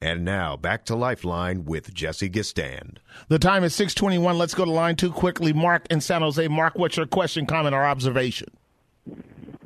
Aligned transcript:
And 0.00 0.24
now 0.24 0.56
back 0.56 0.84
to 0.86 0.94
Lifeline 0.94 1.64
with 1.64 1.92
Jesse 1.92 2.30
Gistand. 2.30 2.98
The 3.28 3.38
time 3.38 3.64
is 3.64 3.74
621. 3.74 4.38
Let's 4.38 4.54
go 4.54 4.64
to 4.64 4.70
line 4.70 4.94
two 4.94 5.10
quickly. 5.10 5.52
Mark 5.52 5.86
in 5.90 6.00
San 6.00 6.22
Jose. 6.22 6.46
Mark, 6.46 6.78
what's 6.78 6.96
your 6.96 7.06
question, 7.06 7.46
comment, 7.46 7.74
or 7.74 7.84
observation? 7.84 8.48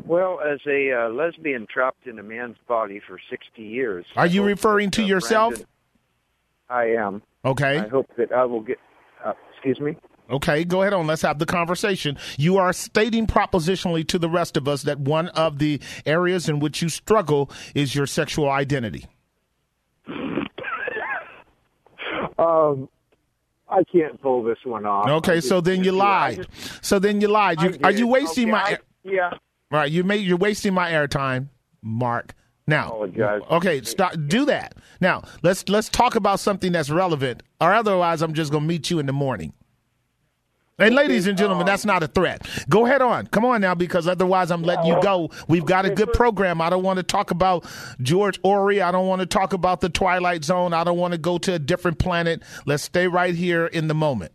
Well, 0.06 0.40
as 0.40 0.58
a 0.66 0.92
uh, 0.92 1.08
lesbian 1.10 1.66
trapped 1.72 2.06
in 2.06 2.18
a 2.18 2.22
man's 2.22 2.56
body 2.66 3.00
for 3.06 3.18
60 3.30 3.62
years. 3.62 4.06
Are 4.16 4.26
you 4.26 4.42
referring 4.42 4.88
that, 4.88 4.96
to 4.96 5.02
uh, 5.02 5.06
yourself? 5.06 5.54
Brandon- 5.54 5.68
I 6.70 6.84
am. 7.06 7.22
Okay. 7.44 7.78
I 7.78 7.88
hope 7.88 8.08
that 8.16 8.32
I 8.32 8.46
will 8.46 8.62
get. 8.62 8.78
Uh, 9.22 9.34
excuse 9.52 9.78
me? 9.80 9.96
Okay, 10.30 10.64
go 10.64 10.80
ahead 10.80 10.94
on. 10.94 11.06
Let's 11.06 11.22
have 11.22 11.38
the 11.38 11.46
conversation. 11.46 12.16
You 12.38 12.56
are 12.56 12.72
stating 12.72 13.26
propositionally 13.26 14.08
to 14.08 14.18
the 14.18 14.30
rest 14.30 14.56
of 14.56 14.66
us 14.66 14.82
that 14.84 14.98
one 14.98 15.28
of 15.30 15.58
the 15.58 15.80
areas 16.06 16.48
in 16.48 16.58
which 16.60 16.80
you 16.80 16.88
struggle 16.88 17.50
is 17.74 17.94
your 17.94 18.06
sexual 18.06 18.48
identity. 18.48 19.06
Um, 22.42 22.88
I 23.68 23.82
can't 23.84 24.20
pull 24.20 24.42
this 24.42 24.58
one 24.64 24.84
off. 24.86 25.08
Okay, 25.08 25.36
I 25.36 25.40
so 25.40 25.60
then 25.60 25.82
you. 25.84 25.92
Lied. 25.92 26.36
just- 26.48 26.84
So 26.84 26.98
then 26.98 27.20
you 27.20 27.28
lied. 27.28 27.60
You, 27.62 27.78
are 27.84 27.90
you 27.90 28.06
wasting 28.06 28.44
Okay, 28.44 28.52
my? 28.52 28.62
I- 28.62 28.78
yeah. 29.04 29.30
Right, 29.70 29.90
you 29.90 30.04
made 30.04 30.26
you're 30.26 30.36
wasting 30.36 30.74
my 30.74 30.90
airtime, 30.90 31.48
Mark. 31.82 32.34
Now, 32.66 33.06
okay, 33.50 33.82
stop. 33.82 34.14
Do 34.28 34.44
that 34.44 34.74
now. 35.00 35.22
Let's 35.42 35.68
let's 35.68 35.88
talk 35.88 36.14
about 36.14 36.38
something 36.38 36.70
that's 36.72 36.90
relevant, 36.90 37.42
or 37.60 37.72
otherwise, 37.72 38.22
I'm 38.22 38.34
just 38.34 38.52
gonna 38.52 38.66
meet 38.66 38.90
you 38.90 38.98
in 38.98 39.06
the 39.06 39.12
morning. 39.12 39.52
And 40.82 40.94
ladies 40.94 41.26
and 41.26 41.38
gentlemen, 41.38 41.64
that's 41.64 41.84
not 41.84 42.02
a 42.02 42.08
threat. 42.08 42.46
Go 42.68 42.86
ahead 42.86 43.00
on. 43.02 43.28
Come 43.28 43.44
on 43.44 43.60
now, 43.60 43.74
because 43.74 44.08
otherwise 44.08 44.50
I'm 44.50 44.62
letting 44.62 44.86
you 44.86 45.00
go. 45.00 45.30
We've 45.48 45.64
got 45.64 45.84
a 45.84 45.90
good 45.90 46.12
program. 46.12 46.60
I 46.60 46.70
don't 46.70 46.82
want 46.82 46.98
to 46.98 47.02
talk 47.02 47.30
about 47.30 47.64
George 48.00 48.38
Ori. 48.42 48.82
I 48.82 48.90
don't 48.90 49.06
want 49.06 49.20
to 49.20 49.26
talk 49.26 49.52
about 49.52 49.80
the 49.80 49.88
Twilight 49.88 50.44
Zone. 50.44 50.72
I 50.72 50.84
don't 50.84 50.98
want 50.98 51.12
to 51.12 51.18
go 51.18 51.38
to 51.38 51.54
a 51.54 51.58
different 51.58 51.98
planet. 51.98 52.42
Let's 52.66 52.82
stay 52.82 53.06
right 53.06 53.34
here 53.34 53.66
in 53.66 53.88
the 53.88 53.94
moment. 53.94 54.32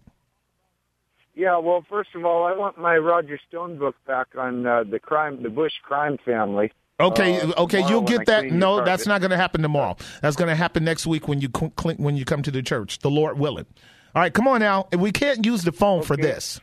Yeah, 1.35 1.57
well, 1.59 1.85
first 1.87 2.15
of 2.15 2.25
all, 2.25 2.45
I 2.45 2.53
want 2.57 2.79
my 2.79 2.97
Roger 2.97 3.39
Stone 3.47 3.77
book 3.77 3.95
back 4.07 4.27
on 4.35 4.65
uh, 4.65 4.83
the 4.89 4.97
crime, 4.99 5.43
the 5.43 5.49
Bush 5.49 5.73
crime 5.83 6.17
family. 6.25 6.71
Okay, 6.99 7.39
Uh, 7.39 7.53
okay, 7.59 7.87
you'll 7.87 8.01
I 8.01 8.05
get 8.05 8.25
that. 8.25 8.45
No, 8.45 8.83
that's 8.83 9.05
not 9.05 9.21
going 9.21 9.29
to 9.29 9.37
happen 9.37 9.61
tomorrow. 9.61 9.95
That's 10.21 10.35
going 10.35 10.49
to 10.49 10.55
happen 10.55 10.83
next 10.83 11.05
week 11.05 11.27
when 11.27 11.39
you 11.39 11.49
cl- 11.55 11.95
when 11.97 12.17
you 12.17 12.25
come 12.25 12.41
to 12.41 12.49
the 12.49 12.63
church, 12.63 12.99
the 12.99 13.11
Lord 13.11 13.37
willing. 13.37 13.67
All 14.17 14.21
right, 14.21 14.33
come 14.33 14.47
on 14.47 14.61
now. 14.61 14.87
We 14.97 15.11
can't 15.11 15.45
use 15.45 15.61
the 15.61 15.71
phone 15.71 16.01
for 16.01 16.17
this. 16.17 16.59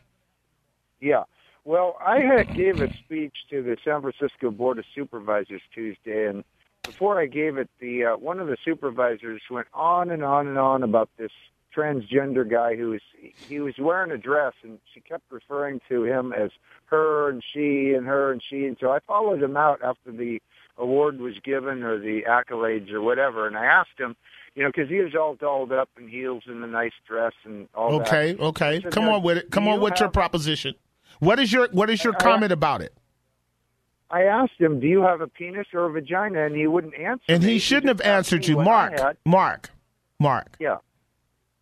Yeah. 1.01 1.23
Well, 1.65 1.97
I 2.05 2.19
had 2.19 2.53
gave 2.53 2.81
a 2.81 2.93
speech 2.95 3.37
to 3.51 3.63
the 3.63 3.77
San 3.85 4.01
Francisco 4.01 4.51
Board 4.51 4.81
of 4.81 4.85
Supervisors 4.93 5.63
Tuesday, 5.73 6.27
and 6.27 6.43
before 6.83 7.21
I 7.21 7.27
gave 7.27 7.57
it, 7.57 7.71
the 7.79 8.07
uh, 8.07 8.17
one 8.17 8.41
of 8.41 8.49
the 8.49 8.57
supervisors 8.65 9.41
went 9.49 9.69
on 9.73 10.11
and 10.11 10.25
on 10.25 10.49
and 10.49 10.59
on 10.59 10.83
about 10.83 11.11
this 11.17 11.31
transgender 11.73 12.51
guy 12.51 12.75
who 12.75 12.91
was 12.91 13.03
he 13.49 13.61
was 13.61 13.75
wearing 13.79 14.11
a 14.11 14.19
dress, 14.19 14.55
and 14.65 14.81
she 14.93 14.99
kept 14.99 15.23
referring 15.31 15.81
to 15.89 16.03
him 16.03 16.33
as 16.33 16.51
her 16.87 17.31
and 17.31 17.41
she 17.53 17.93
and 17.93 18.05
her 18.05 18.33
and 18.33 18.43
she, 18.43 18.67
and 18.67 18.77
so 18.81 18.91
I 18.91 18.99
followed 19.07 19.41
him 19.41 19.57
out 19.57 19.81
after 19.81 20.11
the 20.11 20.43
award 20.77 21.21
was 21.21 21.35
given 21.45 21.85
or 21.85 22.01
the 22.01 22.23
accolades 22.29 22.91
or 22.91 23.01
whatever, 23.01 23.47
and 23.47 23.57
I 23.57 23.67
asked 23.67 23.97
him. 23.97 24.17
You 24.55 24.63
know, 24.63 24.69
because 24.69 24.89
he 24.89 25.01
was 25.01 25.15
all 25.15 25.35
dolled 25.35 25.73
up 25.73 25.89
in 25.99 26.07
heels 26.09 26.45
and 26.47 26.63
a 26.63 26.67
nice 26.67 26.93
dress 27.09 27.33
and 27.45 27.69
all 27.75 27.99
that. 27.99 28.07
Okay, 28.07 28.37
okay. 28.39 28.81
Come 28.83 29.07
now, 29.07 29.15
on 29.17 29.23
with 29.23 29.39
it. 29.39 29.51
Come 29.51 29.67
on 29.67 29.81
with 29.81 29.99
your 29.99 30.09
proposition. 30.09 30.75
What 31.19 31.39
is 31.41 31.53
your 31.53 31.69
what 31.73 31.91
is 31.91 32.05
your 32.05 32.15
I- 32.15 32.19
comment 32.21 32.53
about 32.53 32.81
it? 32.81 32.95
I 34.11 34.23
asked 34.25 34.61
him, 34.61 34.79
"Do 34.79 34.87
you 34.87 35.03
have 35.03 35.21
a 35.21 35.27
penis 35.27 35.67
or 35.73 35.87
a 35.87 35.91
vagina?" 35.91 36.45
And 36.47 36.55
he 36.55 36.69
wouldn't 36.69 36.95
answer. 36.95 37.25
And 37.29 37.43
me. 37.43 37.55
he 37.55 37.59
shouldn't 37.59 37.89
have 37.89 38.01
answered 38.03 38.47
you, 38.47 38.57
Mark. 38.59 38.93
Mark. 39.25 39.71
Mark. 40.21 40.57
Yeah. 40.61 40.77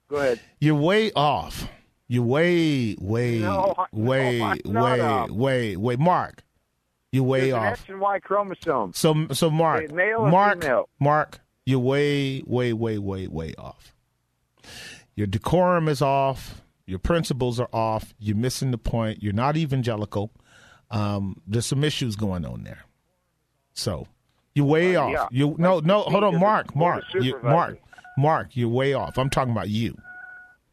Go 0.09 0.17
ahead. 0.17 0.41
You're 0.61 0.75
way 0.75 1.13
off. 1.13 1.69
You're 2.09 2.25
way, 2.25 2.95
way, 3.01 3.39
No, 3.39 3.75
I- 3.79 3.87
no, 3.95 4.83
way, 4.85 5.01
way, 5.01 5.29
way, 5.31 5.77
way. 5.77 5.97
Mark, 5.97 6.43
you're 7.11 7.25
way 7.25 7.41
There's 7.51 7.53
an 7.55 7.59
off. 7.59 7.73
X 7.73 7.85
and 7.89 8.01
Y 8.01 8.19
chromosome. 8.21 8.93
So, 8.93 9.29
so 9.33 9.49
Mark, 9.51 9.89
Hey, 9.89 9.95
male 9.95 10.27
Mark? 10.27 10.67
Mark, 11.01 11.41
you're 11.65 11.79
way, 11.79 12.43
way, 12.47 12.73
way, 12.73 12.99
way, 12.99 13.27
way 13.29 13.55
off. 13.57 13.95
Your 15.15 15.27
decorum 15.27 15.89
is 15.89 16.03
off. 16.03 16.63
Your 16.87 16.99
principles 16.99 17.61
are 17.61 17.69
off. 17.73 18.15
You're 18.19 18.37
missing 18.37 18.71
the 18.71 18.79
point. 18.79 19.23
You're 19.23 19.33
not 19.33 19.57
evangelical. 19.57 20.33
Um, 20.91 21.41
there's 21.47 21.67
some 21.67 21.85
issues 21.85 22.17
going 22.17 22.45
on 22.45 22.65
there. 22.65 22.85
So 23.75 24.07
you're 24.55 24.67
way 24.67 24.97
Uh, 24.97 25.03
off. 25.05 25.13
yeah. 25.13 25.27
You 25.31 25.55
no, 25.59 25.81
no. 25.81 26.03
Hold 26.03 26.25
on, 26.25 26.39
Mark, 26.39 26.75
Mark, 26.77 27.05
you, 27.15 27.39
Mark, 27.43 27.79
Mark. 28.19 28.49
You're 28.57 28.69
way 28.69 28.93
off. 28.93 29.17
I'm 29.17 29.31
talking 29.31 29.53
about 29.53 29.69
you. 29.71 29.97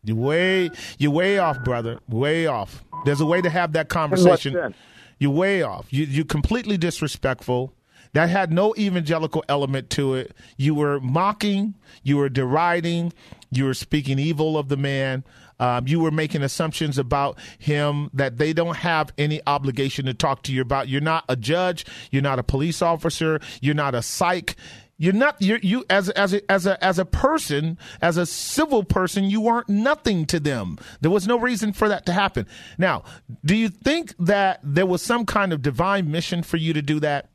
You're 0.03 0.17
way, 0.17 0.69
you're 0.97 1.11
way 1.11 1.38
off, 1.39 1.63
brother. 1.63 1.99
Way 2.07 2.47
off. 2.47 2.83
There's 3.05 3.22
a 3.22 3.25
way 3.25 3.41
to 3.41 3.49
have 3.49 3.73
that 3.73 3.89
conversation. 3.89 4.73
You're 5.19 5.31
way 5.31 5.61
off. 5.61 5.91
You 5.91 6.05
you 6.05 6.25
completely 6.25 6.78
disrespectful. 6.78 7.73
That 8.14 8.30
had 8.30 8.52
no 8.52 8.74
evangelical 8.78 9.44
element 9.47 9.90
to 9.92 10.16
it. 10.16 10.34
You 10.58 10.74
were 10.74 11.00
mocking. 11.00 11.75
You 12.03 12.18
were 12.18 12.30
deriding. 12.30 13.14
You 13.52 13.66
were 13.66 13.74
speaking 13.74 14.20
evil 14.20 14.58
of 14.58 14.70
the 14.70 14.78
man. 14.78 15.24
Um, 15.59 15.88
you 15.88 16.00
were 16.00 16.12
making 16.12 16.42
assumptions 16.42 16.97
about 16.97 17.38
him 17.58 18.09
that 18.14 18.38
they 18.38 18.53
don't 18.53 18.78
have 18.78 19.12
any 19.18 19.42
obligation 19.46 20.06
to 20.06 20.14
talk 20.14 20.44
to 20.44 20.53
you 20.53 20.62
about. 20.62 20.88
You're 20.88 21.02
not 21.02 21.25
a 21.28 21.36
judge. 21.36 21.86
You're 22.12 22.22
not 22.22 22.40
a 22.40 22.44
police 22.44 22.81
officer. 22.81 23.42
You're 23.62 23.75
not 23.75 23.94
a 23.94 24.02
psych. 24.02 24.56
You're 24.97 25.14
not 25.14 25.41
you're, 25.41 25.59
you 25.59 25.86
as 25.90 26.09
as 26.09 26.34
a, 26.34 26.52
as 26.52 26.66
a 26.66 26.84
as 26.84 27.00
a 27.00 27.06
person, 27.06 27.78
as 28.02 28.18
a 28.18 28.26
civil 28.26 28.84
person, 28.84 29.30
you 29.30 29.40
weren't 29.40 29.70
nothing 29.70 30.26
to 30.26 30.41
them. 30.41 30.78
There 31.00 31.09
was 31.09 31.26
no 31.26 31.40
reason 31.40 31.72
for 31.72 31.88
that 31.88 32.06
to 32.08 32.14
happen. 32.14 32.46
Now, 32.78 33.03
do 33.46 33.56
you 33.56 33.70
think 33.70 34.14
that 34.20 34.59
there 34.62 34.86
was 34.86 35.02
some 35.02 35.26
kind 35.26 35.53
of 35.53 35.62
divine 35.62 36.12
mission 36.12 36.44
for 36.44 36.58
you 36.58 36.74
to 36.74 36.81
do 36.81 37.00
that? 37.00 37.30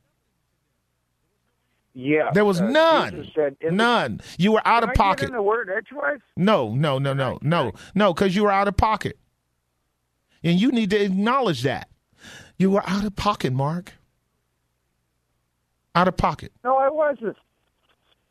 Yeah. 1.95 2.29
There 2.33 2.43
was 2.43 2.59
uh, 2.59 2.69
none. 2.69 3.31
Said, 3.33 3.55
None. 3.71 4.19
You 4.37 4.51
were 4.51 4.61
out 4.67 4.83
of 4.83 4.93
pocket. 4.93 5.31
the 5.31 5.41
word 5.41 5.69
edgewise? 5.75 6.19
No, 6.35 6.75
no, 6.75 6.99
no, 6.99 7.13
no, 7.13 7.39
no, 7.41 7.71
no, 7.95 8.13
because 8.13 8.35
you 8.35 8.43
were 8.43 8.51
out 8.51 8.67
of 8.67 8.75
pocket. 8.75 9.17
And 10.43 10.59
you 10.59 10.71
need 10.71 10.89
to 10.91 11.01
acknowledge 11.01 11.63
that. 11.63 11.89
You 12.57 12.69
were 12.69 12.83
out 12.85 13.05
of 13.05 13.15
pocket, 13.15 13.53
Mark. 13.53 13.93
Out 15.95 16.09
of 16.09 16.17
pocket. 16.17 16.51
No, 16.63 16.77
I 16.77 16.89
wasn't. 16.89 17.37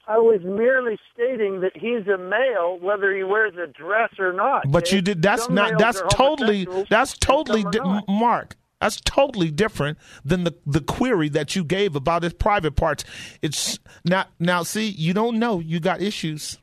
I 0.06 0.18
was 0.18 0.40
merely 0.44 0.98
stating 1.14 1.62
that 1.62 1.72
he's 1.74 2.06
a 2.06 2.18
male, 2.18 2.78
whether 2.78 3.16
he 3.16 3.24
wears 3.24 3.54
a 3.56 3.66
dress 3.66 4.10
or 4.18 4.34
not. 4.34 4.70
But 4.70 4.92
you 4.92 5.00
did. 5.00 5.22
That's 5.22 5.44
Some 5.44 5.54
not. 5.54 5.78
That's 5.78 6.02
totally. 6.10 6.68
That's 6.90 7.16
totally 7.16 7.64
di- 7.64 8.02
Mark. 8.06 8.56
That's 8.84 9.00
totally 9.00 9.50
different 9.50 9.96
than 10.26 10.44
the 10.44 10.54
the 10.66 10.82
query 10.82 11.30
that 11.30 11.56
you 11.56 11.64
gave 11.64 11.96
about 11.96 12.22
his 12.22 12.34
private 12.34 12.76
parts. 12.76 13.02
It's 13.40 13.78
now. 14.04 14.26
Now, 14.38 14.62
see, 14.62 14.88
you 14.88 15.14
don't 15.14 15.38
know. 15.38 15.58
You 15.58 15.80
got 15.80 16.02
issues. 16.02 16.58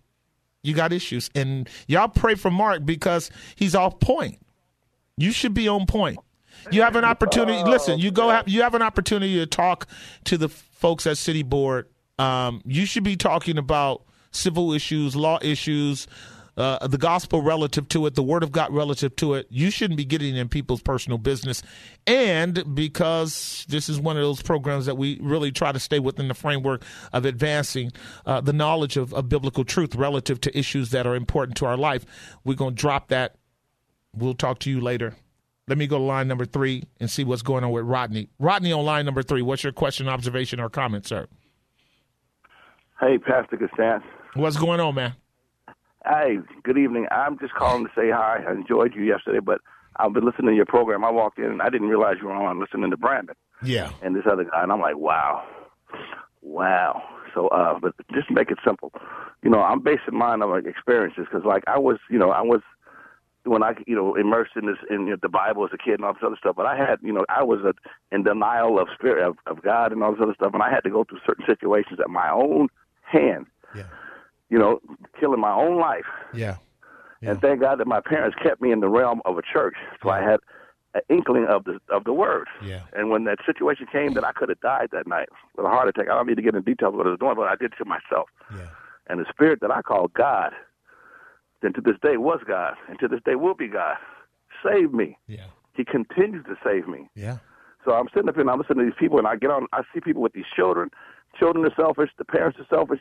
You 0.61 0.75
got 0.75 0.93
issues, 0.93 1.31
and 1.33 1.67
y'all 1.87 2.09
pray 2.09 2.35
for 2.35 2.51
Mark 2.51 2.85
because 2.85 3.31
he's 3.55 3.73
off 3.73 3.99
point. 3.99 4.37
You 5.17 5.31
should 5.31 5.55
be 5.55 5.67
on 5.67 5.87
point. 5.87 6.19
You 6.69 6.83
have 6.83 6.95
an 6.95 7.05
opportunity. 7.05 7.63
listen, 7.67 7.97
you 7.97 8.11
go. 8.11 8.29
Have, 8.29 8.47
you 8.47 8.61
have 8.61 8.75
an 8.75 8.83
opportunity 8.83 9.39
to 9.39 9.47
talk 9.47 9.87
to 10.25 10.37
the 10.37 10.47
folks 10.47 11.07
at 11.07 11.17
City 11.17 11.41
Board. 11.41 11.87
Um, 12.19 12.61
you 12.65 12.85
should 12.85 13.03
be 13.03 13.15
talking 13.15 13.57
about 13.57 14.03
civil 14.29 14.73
issues, 14.73 15.15
law 15.15 15.39
issues, 15.41 16.05
uh, 16.57 16.85
the 16.87 16.97
gospel 16.97 17.41
relative 17.41 17.87
to 17.89 18.05
it, 18.05 18.15
the 18.15 18.23
word 18.23 18.43
of 18.43 18.51
God 18.51 18.73
relative 18.73 19.15
to 19.17 19.35
it. 19.35 19.47
You 19.49 19.69
shouldn't 19.69 19.97
be 19.97 20.05
getting 20.05 20.35
in 20.35 20.49
people's 20.49 20.81
personal 20.81 21.17
business. 21.17 21.63
And 22.05 22.75
because 22.75 23.65
this 23.69 23.89
is 23.89 23.99
one 23.99 24.17
of 24.17 24.23
those 24.23 24.41
programs 24.41 24.85
that 24.85 24.97
we 24.97 25.19
really 25.21 25.51
try 25.51 25.71
to 25.71 25.79
stay 25.79 25.99
within 25.99 26.27
the 26.27 26.33
framework 26.33 26.83
of 27.13 27.25
advancing 27.25 27.91
uh, 28.25 28.41
the 28.41 28.53
knowledge 28.53 28.97
of, 28.97 29.13
of 29.13 29.29
biblical 29.29 29.63
truth 29.63 29.95
relative 29.95 30.41
to 30.41 30.57
issues 30.57 30.91
that 30.91 31.07
are 31.07 31.15
important 31.15 31.57
to 31.57 31.65
our 31.65 31.77
life, 31.77 32.05
we're 32.43 32.55
going 32.55 32.75
to 32.75 32.81
drop 32.81 33.07
that. 33.09 33.35
We'll 34.13 34.33
talk 34.33 34.59
to 34.59 34.69
you 34.69 34.81
later. 34.81 35.15
Let 35.67 35.77
me 35.77 35.87
go 35.87 35.97
to 35.97 36.03
line 36.03 36.27
number 36.27 36.45
three 36.45 36.83
and 36.99 37.09
see 37.09 37.23
what's 37.23 37.43
going 37.43 37.63
on 37.63 37.71
with 37.71 37.85
Rodney. 37.85 38.27
Rodney 38.39 38.73
on 38.73 38.83
line 38.83 39.05
number 39.05 39.23
three. 39.23 39.41
What's 39.41 39.63
your 39.63 39.71
question, 39.71 40.09
observation, 40.09 40.59
or 40.59 40.69
comment, 40.69 41.07
sir? 41.07 41.27
Hey, 42.99 43.17
Pastor 43.17 43.57
Gassas. 43.57 44.03
What's 44.33 44.57
going 44.57 44.79
on, 44.79 44.95
man? 44.95 45.15
Hey, 46.05 46.39
good 46.63 46.77
evening. 46.77 47.05
I'm 47.11 47.37
just 47.37 47.53
calling 47.53 47.85
to 47.85 47.91
say 47.95 48.09
hi. 48.09 48.43
I 48.47 48.51
enjoyed 48.51 48.95
you 48.95 49.03
yesterday, 49.03 49.39
but 49.39 49.61
I've 49.97 50.13
been 50.13 50.25
listening 50.25 50.47
to 50.51 50.55
your 50.55 50.65
program. 50.65 51.03
I 51.05 51.11
walked 51.11 51.37
in 51.37 51.45
and 51.45 51.61
I 51.61 51.69
didn't 51.69 51.89
realize 51.89 52.15
you 52.19 52.27
were 52.27 52.33
on 52.33 52.59
listening 52.59 52.89
to 52.89 52.97
Brandon 52.97 53.35
Yeah. 53.61 53.91
and 54.01 54.15
this 54.15 54.23
other 54.29 54.45
guy, 54.45 54.63
and 54.63 54.71
I'm 54.71 54.81
like, 54.81 54.97
wow, 54.97 55.43
wow. 56.41 57.03
So, 57.35 57.47
uh, 57.49 57.77
but 57.79 57.93
just 58.13 58.29
to 58.29 58.33
make 58.33 58.49
it 58.49 58.57
simple, 58.65 58.91
you 59.43 59.49
know, 59.49 59.61
I'm 59.61 59.79
basing 59.81 60.17
mine 60.17 60.41
on 60.41 60.49
like 60.49 60.65
experiences 60.65 61.25
because, 61.29 61.45
like, 61.45 61.63
I 61.67 61.77
was, 61.77 61.97
you 62.09 62.17
know, 62.17 62.31
I 62.31 62.41
was 62.41 62.61
when 63.43 63.63
I, 63.63 63.73
you 63.87 63.95
know, 63.95 64.15
immersed 64.15 64.51
in 64.55 64.65
this 64.65 64.77
in 64.89 65.01
you 65.07 65.11
know, 65.11 65.17
the 65.21 65.29
Bible 65.29 65.63
as 65.65 65.71
a 65.73 65.77
kid 65.77 65.95
and 65.95 66.05
all 66.05 66.13
this 66.13 66.23
other 66.25 66.35
stuff. 66.37 66.55
But 66.55 66.65
I 66.65 66.75
had, 66.75 66.99
you 67.01 67.13
know, 67.13 67.25
I 67.29 67.43
was 67.43 67.59
a, 67.61 67.73
in 68.13 68.23
denial 68.23 68.79
of 68.79 68.87
spirit 68.93 69.25
of, 69.25 69.37
of 69.45 69.61
God 69.63 69.91
and 69.91 70.03
all 70.03 70.11
this 70.11 70.21
other 70.21 70.35
stuff, 70.35 70.53
and 70.53 70.63
I 70.63 70.69
had 70.69 70.81
to 70.81 70.89
go 70.89 71.03
through 71.03 71.19
certain 71.25 71.45
situations 71.45 71.99
at 71.99 72.09
my 72.09 72.29
own 72.29 72.69
hand. 73.03 73.45
Yeah. 73.75 73.83
You 74.51 74.59
know, 74.59 74.81
killing 75.19 75.39
my 75.39 75.53
own 75.53 75.79
life. 75.79 76.05
Yeah. 76.33 76.57
And 77.23 77.39
thank 77.39 77.61
God 77.61 77.79
that 77.79 77.87
my 77.87 78.01
parents 78.01 78.35
kept 78.43 78.61
me 78.61 78.71
in 78.71 78.79
the 78.79 78.89
realm 78.89 79.21
of 79.25 79.37
a 79.37 79.41
church, 79.41 79.75
so 80.03 80.09
I 80.09 80.21
had 80.21 80.39
an 80.93 81.01
inkling 81.07 81.45
of 81.45 81.63
the 81.63 81.79
of 81.89 82.03
the 82.03 82.13
word. 82.13 82.47
Yeah. 82.63 82.81
And 82.93 83.09
when 83.09 83.23
that 83.23 83.37
situation 83.45 83.87
came, 83.91 84.13
that 84.15 84.25
I 84.25 84.33
could 84.33 84.49
have 84.49 84.59
died 84.59 84.89
that 84.91 85.07
night 85.07 85.29
with 85.55 85.65
a 85.65 85.69
heart 85.69 85.87
attack. 85.87 86.07
I 86.09 86.15
don't 86.15 86.27
need 86.27 86.35
to 86.35 86.41
get 86.41 86.53
into 86.53 86.69
details 86.69 86.93
of 86.93 86.97
what 86.97 87.07
I 87.07 87.11
was 87.11 87.19
doing, 87.19 87.35
but 87.35 87.47
I 87.47 87.55
did 87.55 87.73
to 87.77 87.85
myself. 87.85 88.27
Yeah. 88.53 88.67
And 89.07 89.19
the 89.19 89.25
spirit 89.29 89.59
that 89.61 89.71
I 89.71 89.81
call 89.81 90.09
God, 90.09 90.51
then 91.61 91.73
to 91.73 91.81
this 91.81 91.95
day 92.01 92.17
was 92.17 92.41
God, 92.45 92.73
and 92.89 92.99
to 92.99 93.07
this 93.07 93.21
day 93.23 93.35
will 93.35 93.55
be 93.55 93.67
God, 93.67 93.95
saved 94.65 94.93
me. 94.93 95.17
Yeah. 95.27 95.45
He 95.73 95.85
continues 95.85 96.43
to 96.45 96.55
save 96.65 96.87
me. 96.87 97.07
Yeah. 97.15 97.37
So 97.85 97.93
I'm 97.93 98.07
sitting 98.13 98.29
up 98.29 98.35
here 98.35 98.41
and 98.41 98.49
I'm 98.49 98.59
listening 98.59 98.79
to 98.79 98.85
these 98.85 98.99
people, 98.99 99.17
and 99.17 99.27
I 99.27 99.35
get 99.35 99.51
on. 99.51 99.67
I 99.71 99.83
see 99.93 100.01
people 100.01 100.21
with 100.21 100.33
these 100.33 100.49
children. 100.55 100.89
Children 101.39 101.65
are 101.65 101.75
selfish. 101.75 102.09
The 102.17 102.25
parents 102.25 102.59
are 102.59 102.67
selfish. 102.69 102.99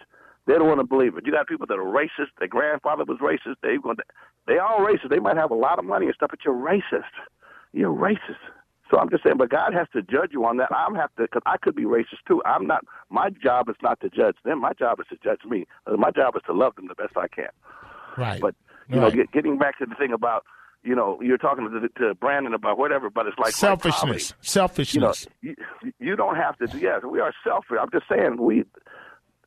They 0.51 0.59
don't 0.59 0.67
want 0.67 0.81
to 0.81 0.85
believe 0.87 1.17
it. 1.17 1.25
You 1.27 1.33
got 1.33 1.47
people 1.47 1.67
that 1.69 1.79
are 1.79 1.85
racist. 1.85 2.31
Their 2.39 2.49
grandfather 2.49 3.05
was 3.05 3.19
racist. 3.19 3.57
They 3.63 3.77
going. 3.77 3.97
To, 3.97 4.03
they 4.49 4.59
all 4.59 4.79
racist. 4.81 5.11
They 5.11 5.21
might 5.21 5.37
have 5.37 5.51
a 5.53 5.55
lot 5.55 5.79
of 5.79 5.85
money 5.85 6.07
and 6.07 6.15
stuff, 6.15 6.31
but 6.31 6.41
you're 6.45 6.55
racist. 6.55 7.15
You're 7.73 7.95
racist. 7.95 8.43
So 8.91 8.99
I'm 8.99 9.09
just 9.09 9.23
saying, 9.23 9.37
but 9.37 9.51
God 9.51 9.73
has 9.73 9.87
to 9.93 10.03
judge 10.03 10.31
you 10.33 10.45
on 10.45 10.57
that. 10.57 10.69
I'm 10.75 10.97
have 10.97 11.15
to 11.17 11.23
because 11.23 11.43
I 11.47 11.57
could 11.59 11.77
be 11.77 11.85
racist 11.85 12.25
too. 12.27 12.43
I'm 12.45 12.67
not. 12.67 12.85
My 13.11 13.31
job 13.31 13.69
is 13.69 13.77
not 13.81 14.01
to 14.01 14.11
judge 14.11 14.35
them. 14.45 14.61
My 14.61 14.73
job 14.73 14.99
is 14.99 15.07
to 15.11 15.17
judge 15.23 15.45
me. 15.49 15.67
Uh, 15.87 15.97
My 15.97 16.11
job 16.11 16.35
is 16.35 16.43
to 16.47 16.53
love 16.53 16.75
them 16.75 16.89
the 16.89 16.97
best 16.97 17.17
I 17.17 17.29
can. 17.29 17.51
Right. 18.19 18.41
But 18.41 18.57
you 18.89 18.97
Right. 19.01 19.03
know, 19.15 19.23
get, 19.23 19.31
getting 19.31 19.57
back 19.59 19.79
to 19.79 19.87
the 19.87 19.95
thing 19.95 20.13
about 20.13 20.45
you 20.83 20.95
know, 20.97 21.21
you're 21.21 21.37
talking 21.39 21.69
to, 21.71 21.89
to 22.03 22.15
Brandon 22.15 22.55
about 22.55 22.79
whatever, 22.79 23.11
but 23.11 23.27
it's 23.27 23.39
like 23.39 23.49
like 23.49 23.55
selfishness. 23.55 24.31
you 24.31 24.35
know, 24.35 24.43
Selfishness. 24.43 25.27
you, 25.43 25.55
you 25.99 26.17
don't 26.17 26.37
have 26.37 26.57
to. 26.59 26.67
Yes, 26.79 27.03
we 27.09 27.21
are 27.21 27.35
selfish. 27.45 27.77
I'm 27.81 27.91
just 27.93 28.07
saying 28.09 28.39
we. 28.41 28.65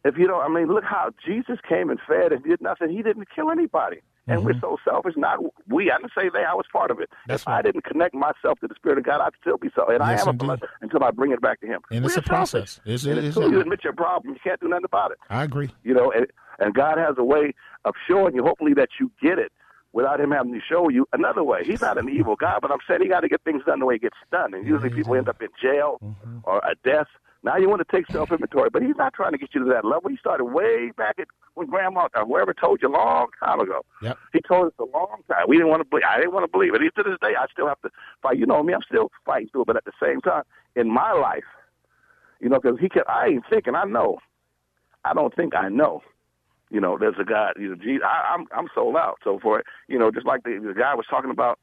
If 0.05 0.17
you 0.17 0.27
don't, 0.27 0.41
I 0.44 0.50
mean, 0.50 0.67
look 0.67 0.83
how 0.83 1.11
Jesus 1.25 1.57
came 1.67 1.89
and 1.89 2.00
fed 2.07 2.31
and 2.33 2.44
did 2.44 2.61
nothing. 2.61 2.89
He 2.89 3.01
didn't 3.01 3.27
kill 3.33 3.50
anybody, 3.50 4.01
and 4.27 4.44
we're 4.44 4.59
so 4.59 4.77
selfish. 4.83 5.13
Not 5.15 5.39
we. 5.69 5.89
I 5.91 5.97
didn't 5.97 6.11
say 6.15 6.29
they. 6.33 6.44
I 6.44 6.53
was 6.53 6.65
part 6.73 6.91
of 6.91 7.00
it. 7.00 7.09
Mm-hmm. 7.09 7.29
That's 7.31 7.44
if 7.44 7.47
right. 7.47 7.59
I 7.59 7.61
didn't 7.61 7.85
connect 7.85 8.13
myself 8.13 8.59
to 8.59 8.67
the 8.67 8.75
Spirit 8.75 8.97
of 8.97 9.05
God, 9.05 9.21
I'd 9.21 9.31
still 9.39 9.57
be 9.57 9.69
so. 9.75 9.88
And 9.89 10.03
I 10.03 10.11
Yes, 10.11 10.23
am 10.27 10.31
indeed. 10.39 10.50
a 10.50 10.57
until 10.81 11.03
I 11.03 11.11
bring 11.11 11.31
it 11.31 11.41
back 11.41 11.61
to 11.61 11.67
Him. 11.67 11.79
And 11.89 12.03
it's 12.03 12.15
We're 12.15 12.19
a 12.19 12.23
process. 12.23 12.79
It's- 12.85 13.05
and 13.05 13.17
it's- 13.17 13.35
until 13.38 13.50
you 13.51 13.61
admit 13.61 13.83
your 13.85 13.94
problem, 13.94 14.33
you 14.33 14.39
can't 14.44 14.59
do 14.59 14.67
nothing 14.67 14.85
about 14.85 15.11
it. 15.11 15.17
I 15.29 15.44
agree. 15.44 15.69
You 15.83 15.94
know, 15.94 16.11
and, 16.11 16.27
and 16.59 16.73
God 16.73 16.97
has 16.97 17.15
a 17.17 17.23
way 17.23 17.53
of 17.85 17.94
showing 18.07 18.35
you, 18.35 18.44
hopefully, 18.44 18.73
that 18.73 18.89
you 19.00 19.09
get 19.21 19.39
it 19.39 19.51
without 19.93 20.19
Him 20.19 20.31
having 20.31 20.53
to 20.53 20.59
show 20.67 20.89
you 20.89 21.07
another 21.13 21.43
way. 21.43 21.63
He's 21.63 21.81
not 21.81 21.97
an 21.97 22.09
evil 22.09 22.35
God, 22.35 22.59
but 22.61 22.71
I'm 22.71 22.79
saying 22.87 23.01
He 23.01 23.07
got 23.07 23.21
to 23.21 23.29
get 23.29 23.41
things 23.43 23.63
done 23.65 23.79
the 23.79 23.85
way 23.85 23.95
it 23.95 24.01
gets 24.01 24.17
done. 24.31 24.53
And 24.53 24.67
usually 24.67 24.89
people 24.89 25.15
end 25.15 25.29
up 25.29 25.41
in 25.41 25.49
jail 25.61 25.99
Mm-hmm. 26.03 26.39
or 26.43 26.57
a 26.59 26.75
death. 26.83 27.07
Now 27.45 27.57
you 27.57 27.69
want 27.69 27.85
to 27.87 27.95
take 27.95 28.09
self 28.11 28.31
inventory, 28.31 28.69
but 28.71 28.81
He's 28.81 28.95
not 28.97 29.13
trying 29.13 29.31
to 29.33 29.37
get 29.37 29.49
you 29.53 29.63
to 29.65 29.69
that 29.71 29.83
level. 29.85 30.09
He 30.09 30.17
started 30.17 30.45
way 30.45 30.91
back 30.97 31.15
at 31.19 31.27
when 31.55 31.67
Grandma 31.67 32.07
or 32.15 32.25
whoever 32.25 32.53
told 32.53 32.81
you 32.81 32.87
a 32.87 32.91
long 32.91 33.27
time 33.39 33.59
ago. 33.59 33.81
Yep. 34.01 34.17
He 34.33 34.39
told 34.47 34.67
us 34.67 34.73
a 34.79 34.85
long 34.85 35.17
time. 35.29 35.45
We 35.47 35.57
didn't 35.57 35.69
want 35.69 35.81
to 35.81 35.85
believe. 35.87 36.05
I 36.09 36.17
didn't 36.17 36.33
want 36.33 36.45
to 36.45 36.51
believe 36.51 36.73
it. 36.73 36.81
Even 36.81 36.91
to 37.03 37.03
this 37.11 37.19
day, 37.21 37.35
I 37.37 37.45
still 37.51 37.67
have 37.67 37.81
to 37.81 37.89
fight. 38.21 38.37
You 38.39 38.45
know 38.45 38.63
me. 38.63 38.73
I'm 38.73 38.81
still 38.87 39.11
fighting 39.25 39.49
through 39.51 39.63
it. 39.63 39.67
But 39.67 39.75
at 39.77 39.85
the 39.85 39.91
same 40.01 40.21
time, 40.21 40.43
in 40.75 40.89
my 40.89 41.11
life, 41.11 41.43
you 42.39 42.49
know, 42.49 42.59
because 42.59 42.79
he 42.79 42.89
kept. 42.89 43.09
I 43.09 43.27
ain't 43.27 43.43
thinking. 43.49 43.75
I 43.75 43.83
know. 43.83 44.17
I 45.05 45.13
don't 45.13 45.35
think 45.35 45.53
I 45.53 45.67
know. 45.69 46.01
You 46.73 46.81
know, 46.81 46.97
there's 46.97 47.15
a 47.19 47.23
guy. 47.23 47.51
You 47.57 47.69
know, 47.69 47.75
geez, 47.75 48.01
I, 48.03 48.33
I'm 48.33 48.47
I'm 48.51 48.67
sold 48.73 48.97
out. 48.97 49.19
So 49.23 49.39
for 49.39 49.63
you 49.87 49.99
know, 49.99 50.09
just 50.11 50.25
like 50.25 50.43
the, 50.43 50.59
the 50.59 50.73
guy 50.73 50.95
was 50.95 51.05
talking 51.07 51.29
about, 51.29 51.59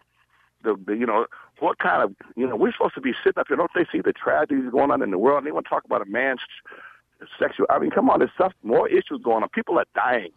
the, 0.62 0.76
the 0.86 0.94
you 0.94 1.04
know, 1.04 1.26
what 1.58 1.80
kind 1.80 2.02
of 2.02 2.14
you 2.36 2.46
know, 2.46 2.54
we're 2.54 2.72
supposed 2.72 2.94
to 2.94 3.00
be 3.00 3.12
sitting 3.24 3.40
up 3.40 3.48
here. 3.48 3.56
Don't 3.56 3.72
they 3.74 3.86
see 3.90 4.00
the 4.00 4.12
tragedies 4.12 4.70
going 4.70 4.92
on 4.92 5.02
in 5.02 5.10
the 5.10 5.18
world? 5.18 5.38
And 5.38 5.46
they 5.48 5.52
want 5.52 5.66
to 5.66 5.70
talk 5.70 5.84
about 5.84 6.00
a 6.00 6.06
man's 6.06 6.40
sexual. 7.38 7.66
I 7.68 7.80
mean, 7.80 7.90
come 7.90 8.08
on, 8.08 8.20
there's 8.20 8.30
stuff, 8.34 8.52
more 8.62 8.88
issues 8.88 9.20
going 9.22 9.42
on. 9.42 9.48
People 9.50 9.78
are 9.78 9.86
dying. 9.94 10.30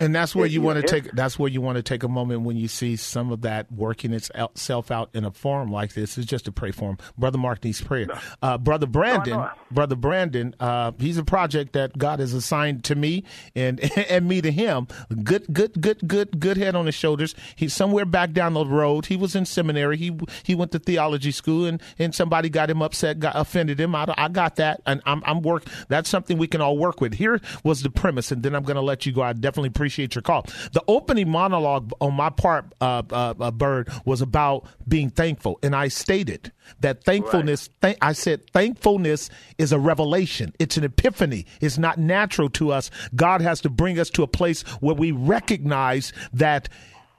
And 0.00 0.14
that's 0.14 0.34
where 0.34 0.46
you 0.46 0.62
want 0.62 0.80
to 0.80 0.86
take. 0.86 1.12
That's 1.12 1.38
where 1.38 1.50
you 1.50 1.60
want 1.60 1.76
to 1.76 1.82
take 1.82 2.02
a 2.02 2.08
moment 2.08 2.42
when 2.42 2.56
you 2.56 2.68
see 2.68 2.96
some 2.96 3.30
of 3.30 3.42
that 3.42 3.70
working 3.70 4.14
itself 4.14 4.90
out 4.90 5.10
in 5.12 5.26
a 5.26 5.30
forum 5.30 5.70
like 5.70 5.92
this. 5.92 6.16
Is 6.16 6.24
just 6.24 6.46
to 6.46 6.52
pray 6.52 6.70
for 6.70 6.90
him, 6.90 6.98
brother 7.18 7.36
Mark 7.36 7.62
needs 7.62 7.82
prayer. 7.82 8.06
Uh, 8.42 8.56
brother 8.56 8.86
Brandon, 8.86 9.34
know. 9.34 9.50
brother 9.70 9.96
Brandon, 9.96 10.54
uh, 10.58 10.92
he's 10.98 11.18
a 11.18 11.24
project 11.24 11.74
that 11.74 11.98
God 11.98 12.18
has 12.18 12.32
assigned 12.32 12.82
to 12.84 12.94
me 12.94 13.24
and 13.54 13.78
and 14.10 14.26
me 14.26 14.40
to 14.40 14.50
him. 14.50 14.88
Good, 15.22 15.46
good, 15.52 15.80
good, 15.80 16.08
good, 16.08 16.40
good 16.40 16.56
head 16.56 16.74
on 16.74 16.86
his 16.86 16.94
shoulders. 16.94 17.34
He's 17.54 17.74
somewhere 17.74 18.06
back 18.06 18.32
down 18.32 18.54
the 18.54 18.64
road. 18.64 19.06
He 19.06 19.16
was 19.16 19.36
in 19.36 19.44
seminary. 19.44 19.98
He 19.98 20.18
he 20.44 20.54
went 20.54 20.72
to 20.72 20.78
theology 20.78 21.30
school, 21.30 21.66
and 21.66 21.82
and 21.98 22.14
somebody 22.14 22.48
got 22.48 22.70
him 22.70 22.80
upset, 22.80 23.20
got 23.20 23.36
offended 23.36 23.78
him. 23.78 23.94
I, 23.94 24.06
I 24.16 24.28
got 24.28 24.56
that, 24.56 24.80
and 24.86 25.02
I'm 25.04 25.22
I'm 25.26 25.42
work. 25.42 25.64
That's 25.88 26.08
something 26.08 26.38
we 26.38 26.46
can 26.46 26.62
all 26.62 26.78
work 26.78 27.02
with. 27.02 27.14
Here 27.14 27.38
was 27.64 27.82
the 27.82 27.90
premise, 27.90 28.32
and 28.32 28.42
then 28.42 28.54
I'm 28.54 28.62
going 28.62 28.76
to 28.76 28.82
let 28.82 29.04
you 29.04 29.12
go. 29.12 29.20
I 29.20 29.34
definitely 29.34 29.68
appreciate 29.68 29.89
your 29.98 30.22
call. 30.22 30.46
The 30.72 30.82
opening 30.88 31.28
monologue 31.28 31.92
on 32.00 32.14
my 32.14 32.30
part, 32.30 32.66
uh, 32.80 33.02
uh, 33.10 33.34
uh, 33.38 33.50
Bird, 33.50 33.88
was 34.04 34.22
about 34.22 34.66
being 34.86 35.10
thankful, 35.10 35.58
and 35.62 35.74
I 35.74 35.88
stated 35.88 36.52
that 36.80 37.04
thankfulness. 37.04 37.68
Thank, 37.80 37.98
I 38.00 38.12
said 38.12 38.48
thankfulness 38.50 39.30
is 39.58 39.72
a 39.72 39.78
revelation. 39.78 40.54
It's 40.58 40.76
an 40.76 40.84
epiphany. 40.84 41.46
It's 41.60 41.78
not 41.78 41.98
natural 41.98 42.48
to 42.50 42.72
us. 42.72 42.90
God 43.14 43.40
has 43.40 43.60
to 43.62 43.70
bring 43.70 43.98
us 43.98 44.10
to 44.10 44.22
a 44.22 44.28
place 44.28 44.62
where 44.80 44.94
we 44.94 45.12
recognize 45.12 46.12
that 46.32 46.68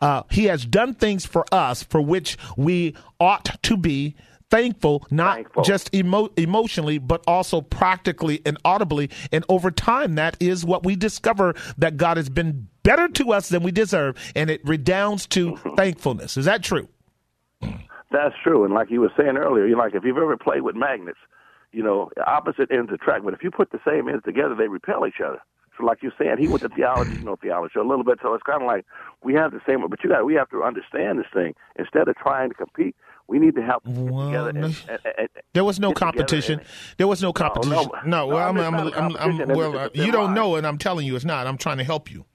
uh, 0.01 0.23
He 0.29 0.45
has 0.45 0.65
done 0.65 0.93
things 0.95 1.25
for 1.25 1.45
us 1.51 1.83
for 1.83 2.01
which 2.01 2.37
we 2.57 2.95
ought 3.19 3.61
to 3.63 3.77
be 3.77 4.15
thankful, 4.51 5.07
not 5.09 5.35
Thankful. 5.35 5.63
just 5.63 5.93
emo- 5.95 6.29
emotionally, 6.37 6.99
but 6.99 7.23
also 7.25 7.61
practically 7.61 8.41
and 8.45 8.57
audibly. 8.63 9.09
And 9.31 9.43
over 9.49 9.71
time, 9.71 10.15
that 10.15 10.37
is 10.39 10.63
what 10.63 10.85
we 10.85 10.95
discover 10.95 11.55
that 11.77 11.97
God 11.97 12.17
has 12.17 12.29
been 12.29 12.67
better 12.83 13.07
to 13.07 13.31
us 13.31 13.49
than 13.49 13.63
we 13.63 13.71
deserve, 13.71 14.17
and 14.35 14.49
it 14.49 14.61
redounds 14.65 15.25
to 15.27 15.55
thankfulness. 15.75 16.37
Is 16.37 16.45
that 16.45 16.61
true? 16.61 16.87
That's 18.11 18.35
true. 18.43 18.65
And 18.65 18.73
like 18.73 18.91
you 18.91 18.99
were 19.01 19.11
saying 19.17 19.37
earlier, 19.37 19.65
you 19.65 19.77
like 19.77 19.95
if 19.95 20.03
you've 20.03 20.17
ever 20.17 20.35
played 20.37 20.61
with 20.61 20.75
magnets, 20.75 21.19
you 21.71 21.81
know, 21.81 22.09
opposite 22.27 22.69
ends 22.69 22.91
attract. 22.93 23.23
But 23.23 23.33
if 23.33 23.41
you 23.43 23.49
put 23.51 23.71
the 23.71 23.79
same 23.87 24.09
ends 24.09 24.23
together, 24.25 24.53
they 24.53 24.67
repel 24.67 25.07
each 25.07 25.21
other. 25.25 25.39
So 25.77 25.85
like 25.85 26.03
you're 26.03 26.11
saying, 26.19 26.35
he 26.37 26.49
went 26.49 26.61
to 26.63 26.69
theology, 26.69 27.11
you 27.13 27.23
know, 27.23 27.37
theology 27.37 27.79
a 27.79 27.83
little 27.83 28.03
bit. 28.03 28.19
So 28.21 28.33
it's 28.33 28.43
kind 28.43 28.61
of 28.61 28.67
like 28.67 28.85
we 29.23 29.33
have 29.35 29.51
the 29.53 29.61
same, 29.65 29.87
but 29.89 30.03
you 30.03 30.09
got 30.09 30.25
we 30.25 30.33
have 30.33 30.49
to 30.49 30.63
understand 30.63 31.19
this 31.19 31.27
thing 31.33 31.53
instead 31.77 32.09
of 32.09 32.15
trying 32.17 32.49
to 32.49 32.55
compete. 32.55 32.95
We 33.31 33.39
need 33.39 33.55
to 33.55 33.61
help 33.61 33.83
Well, 33.85 34.25
together. 34.25 34.49
And, 34.49 34.65
and, 34.65 34.99
and, 35.17 35.29
There 35.53 35.63
was 35.63 35.79
no 35.79 35.93
competition. 35.93 36.59
There 36.97 37.07
was 37.07 37.21
no 37.21 37.31
competition. 37.31 37.73
no. 37.73 37.91
No, 38.05 38.27
well, 38.27 38.49
I'm, 38.49 38.57
I'm, 38.57 38.73
not 38.73 38.93
a 38.93 39.01
I'm, 39.01 39.15
I'm, 39.15 39.47
well, 39.47 39.77
uh, 39.77 39.89
you 39.93 40.11
don't 40.11 40.33
know, 40.33 40.57
and 40.57 40.67
I'm 40.67 40.77
telling 40.77 41.07
you, 41.07 41.15
it's 41.15 41.23
not. 41.23 41.47
I'm 41.47 41.57
trying 41.57 41.77
to 41.77 41.85
help 41.85 42.11
you. 42.11 42.25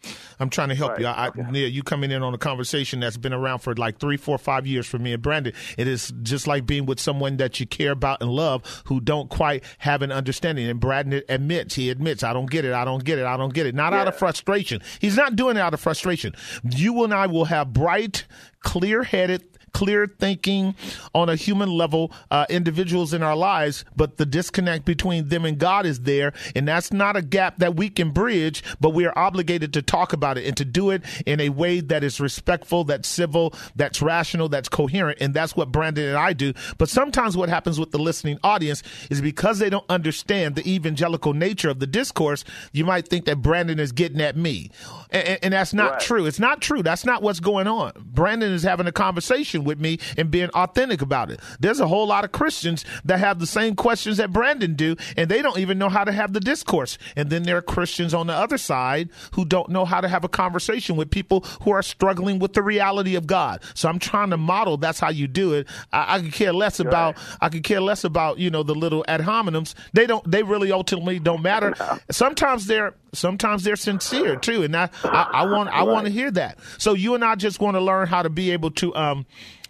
I'm 0.40 0.48
trying 0.48 0.70
to 0.70 0.74
help 0.74 0.98
you. 0.98 1.04
I, 1.04 1.26
I, 1.26 1.30
yeah, 1.52 1.66
you 1.66 1.82
coming 1.82 2.10
in 2.10 2.22
on 2.22 2.32
a 2.32 2.38
conversation 2.38 3.00
that's 3.00 3.18
been 3.18 3.34
around 3.34 3.58
for 3.58 3.74
like 3.74 3.98
three, 3.98 4.16
four, 4.16 4.38
five 4.38 4.66
years 4.66 4.86
for 4.86 4.98
me 4.98 5.12
and 5.12 5.22
Brandon. 5.22 5.52
It 5.76 5.86
is 5.86 6.14
just 6.22 6.46
like 6.46 6.64
being 6.64 6.86
with 6.86 6.98
someone 6.98 7.36
that 7.36 7.60
you 7.60 7.66
care 7.66 7.92
about 7.92 8.22
and 8.22 8.30
love 8.30 8.82
who 8.86 8.98
don't 8.98 9.28
quite 9.28 9.64
have 9.78 10.00
an 10.00 10.10
understanding. 10.10 10.66
And 10.66 10.80
Brandon 10.80 11.22
admits, 11.28 11.74
he 11.74 11.90
admits, 11.90 12.22
I 12.24 12.32
don't 12.32 12.50
get 12.50 12.64
it, 12.64 12.72
I 12.72 12.86
don't 12.86 13.04
get 13.04 13.18
it, 13.18 13.26
I 13.26 13.36
don't 13.36 13.52
get 13.52 13.66
it. 13.66 13.74
Not 13.74 13.92
out 13.92 14.08
of 14.08 14.16
frustration. 14.16 14.80
He's 14.98 15.16
not 15.16 15.36
doing 15.36 15.58
it 15.58 15.60
out 15.60 15.74
of 15.74 15.80
frustration. 15.80 16.34
You 16.70 17.04
and 17.04 17.12
I 17.12 17.26
will 17.26 17.44
have 17.44 17.74
bright, 17.74 18.26
clear 18.60 19.02
headed, 19.02 19.44
clear 19.76 20.06
thinking 20.06 20.74
on 21.14 21.28
a 21.28 21.36
human 21.36 21.68
level 21.68 22.10
uh, 22.30 22.46
individuals 22.48 23.12
in 23.12 23.22
our 23.22 23.36
lives, 23.36 23.84
but 23.94 24.16
the 24.16 24.24
disconnect 24.24 24.86
between 24.86 25.28
them 25.28 25.44
and 25.44 25.58
God 25.58 25.84
is 25.84 26.00
there. 26.00 26.32
And 26.54 26.66
that's 26.66 26.94
not 26.94 27.14
a 27.14 27.20
gap 27.20 27.58
that 27.58 27.76
we 27.76 27.90
can 27.90 28.10
bridge, 28.10 28.62
but 28.80 28.94
we 28.94 29.04
are 29.04 29.12
obligated 29.18 29.74
to 29.74 29.82
talk 29.82 30.14
about 30.14 30.38
it 30.38 30.46
and 30.46 30.56
to 30.56 30.64
do 30.64 30.88
it 30.88 31.02
in 31.26 31.40
a 31.40 31.50
way 31.50 31.80
that 31.80 32.02
is 32.02 32.18
respectful, 32.20 32.84
that's 32.84 33.06
civil, 33.06 33.52
that's 33.74 34.00
rational, 34.00 34.48
that's 34.48 34.70
coherent. 34.70 35.18
And 35.20 35.34
that's 35.34 35.54
what 35.54 35.70
Brandon 35.72 36.08
and 36.08 36.16
I 36.16 36.32
do. 36.32 36.54
But 36.78 36.88
sometimes 36.88 37.36
what 37.36 37.50
happens 37.50 37.78
with 37.78 37.90
the 37.90 37.98
listening 37.98 38.38
audience 38.42 38.82
is 39.10 39.20
because 39.20 39.58
they 39.58 39.68
don't 39.68 39.84
understand 39.90 40.54
the 40.54 40.66
evangelical 40.66 41.34
nature 41.34 41.68
of 41.68 41.80
the 41.80 41.86
discourse, 41.86 42.44
you 42.72 42.86
might 42.86 43.08
think 43.08 43.26
that 43.26 43.42
Brandon 43.42 43.78
is 43.78 43.92
getting 43.92 44.22
at 44.22 44.38
me. 44.38 44.70
And, 45.10 45.38
and 45.42 45.52
that's 45.52 45.74
not 45.74 45.90
Right. 45.90 46.00
true. 46.00 46.24
It's 46.24 46.40
not 46.40 46.62
true. 46.62 46.82
That's 46.82 47.04
not 47.04 47.20
what's 47.22 47.40
going 47.40 47.66
on. 47.66 47.92
Brandon 47.98 48.52
is 48.52 48.62
having 48.62 48.86
a 48.86 48.92
conversation 48.92 49.64
with 49.66 49.78
me 49.78 49.98
and 50.16 50.30
being 50.30 50.48
authentic 50.50 51.02
about 51.02 51.30
it. 51.30 51.40
There's 51.60 51.80
a 51.80 51.86
whole 51.86 52.06
lot 52.06 52.24
of 52.24 52.32
Christians 52.32 52.84
that 53.04 53.18
have 53.18 53.38
the 53.38 53.46
same 53.46 53.76
questions 53.76 54.16
that 54.16 54.32
Brandon 54.32 54.74
do, 54.74 54.96
and 55.16 55.30
they 55.30 55.42
don't 55.42 55.58
even 55.58 55.78
know 55.78 55.88
how 55.88 56.04
to 56.04 56.12
have 56.12 56.32
the 56.32 56.40
discourse. 56.40 56.96
And 57.16 57.28
then 57.28 57.42
there 57.42 57.56
are 57.56 57.62
Christians 57.62 58.14
on 58.14 58.26
the 58.26 58.34
other 58.34 58.58
side 58.58 59.10
who 59.32 59.44
don't 59.44 59.68
know 59.68 59.84
how 59.84 60.00
to 60.00 60.08
have 60.08 60.24
a 60.24 60.28
conversation 60.28 60.96
with 60.96 61.10
people 61.10 61.40
who 61.62 61.72
are 61.72 61.82
struggling 61.82 62.38
with 62.38 62.54
the 62.54 62.62
reality 62.62 63.16
of 63.16 63.26
God. 63.26 63.62
So 63.74 63.88
I'm 63.88 63.98
trying 63.98 64.30
to 64.30 64.36
model 64.36 64.76
that's 64.76 65.00
how 65.00 65.10
you 65.10 65.26
do 65.26 65.52
it. 65.54 65.66
I, 65.92 66.16
I 66.16 66.20
could 66.20 66.32
care 66.32 66.52
less 66.52 66.80
about 66.80 67.16
I 67.40 67.48
could 67.48 67.64
care 67.64 67.80
less 67.80 68.04
about 68.04 68.38
you 68.38 68.50
know 68.50 68.62
the 68.62 68.74
little 68.74 69.04
ad 69.08 69.20
hominems. 69.20 69.74
They 69.92 70.06
don't. 70.06 70.28
They 70.30 70.42
really 70.42 70.72
ultimately 70.72 71.18
don't 71.18 71.42
matter. 71.42 71.74
Sometimes 72.10 72.66
they're 72.66 72.94
sometimes 73.12 73.64
they're 73.64 73.76
sincere 73.76 74.36
too, 74.36 74.62
and 74.62 74.76
I 74.76 74.90
I, 75.04 75.30
I 75.32 75.46
want 75.46 75.68
I 75.70 75.82
want 75.82 76.06
to 76.06 76.12
hear 76.12 76.30
that. 76.32 76.58
So 76.78 76.94
you 76.94 77.14
and 77.14 77.24
I 77.24 77.34
just 77.34 77.60
want 77.60 77.76
to 77.76 77.80
learn 77.80 78.06
how 78.06 78.22
to 78.22 78.30
be 78.30 78.50
able 78.52 78.70
to 78.72 78.94
um 78.94 79.26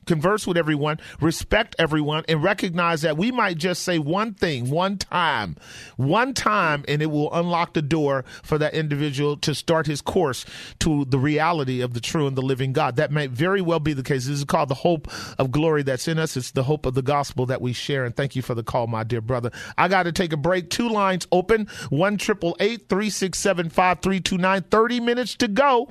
converse 0.06 0.46
with 0.46 0.56
everyone, 0.56 0.98
respect 1.20 1.76
everyone, 1.78 2.24
and 2.28 2.42
recognize 2.42 3.02
that 3.02 3.16
we 3.16 3.30
might 3.30 3.58
just 3.58 3.82
say 3.82 3.98
one 3.98 4.34
thing 4.34 4.70
one 4.70 4.96
time, 4.98 5.56
one 5.96 6.32
time, 6.34 6.84
and 6.88 7.02
it 7.02 7.06
will 7.06 7.32
unlock 7.34 7.74
the 7.74 7.82
door 7.82 8.24
for 8.42 8.58
that 8.58 8.74
individual 8.74 9.36
to 9.38 9.54
start 9.54 9.86
his 9.86 10.00
course 10.00 10.44
to 10.78 11.04
the 11.06 11.18
reality 11.18 11.80
of 11.80 11.94
the 11.94 12.00
true 12.00 12.26
and 12.26 12.36
the 12.36 12.42
living 12.42 12.72
God. 12.72 12.96
That 12.96 13.10
may 13.10 13.26
very 13.26 13.60
well 13.60 13.80
be 13.80 13.92
the 13.92 14.02
case. 14.02 14.26
This 14.26 14.38
is 14.38 14.44
called 14.44 14.68
the 14.68 14.74
hope 14.74 15.08
of 15.38 15.50
glory 15.50 15.82
that's 15.82 16.08
in 16.08 16.18
us. 16.18 16.36
It's 16.36 16.52
the 16.52 16.62
hope 16.62 16.86
of 16.86 16.94
the 16.94 17.02
gospel 17.02 17.46
that 17.46 17.60
we 17.60 17.72
share. 17.72 18.04
And 18.04 18.14
thank 18.14 18.36
you 18.36 18.42
for 18.42 18.54
the 18.54 18.62
call, 18.62 18.86
my 18.86 19.04
dear 19.04 19.20
brother. 19.20 19.50
I 19.76 19.88
got 19.88 20.04
to 20.04 20.12
take 20.12 20.32
a 20.32 20.36
break. 20.36 20.70
Two 20.70 20.88
lines 20.88 21.26
open 21.32 21.68
one 21.90 22.16
triple 22.16 22.56
eight 22.60 22.88
three 22.88 23.10
six 23.10 23.38
seven 23.38 23.68
five 23.68 24.00
three 24.00 24.20
two 24.20 24.38
nine. 24.38 24.62
Thirty 24.62 25.00
minutes 25.00 25.34
to 25.36 25.48
go. 25.48 25.90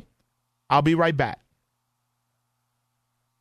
I'll 0.69 0.81
be 0.81 0.95
right 0.95 1.15
back. 1.15 1.44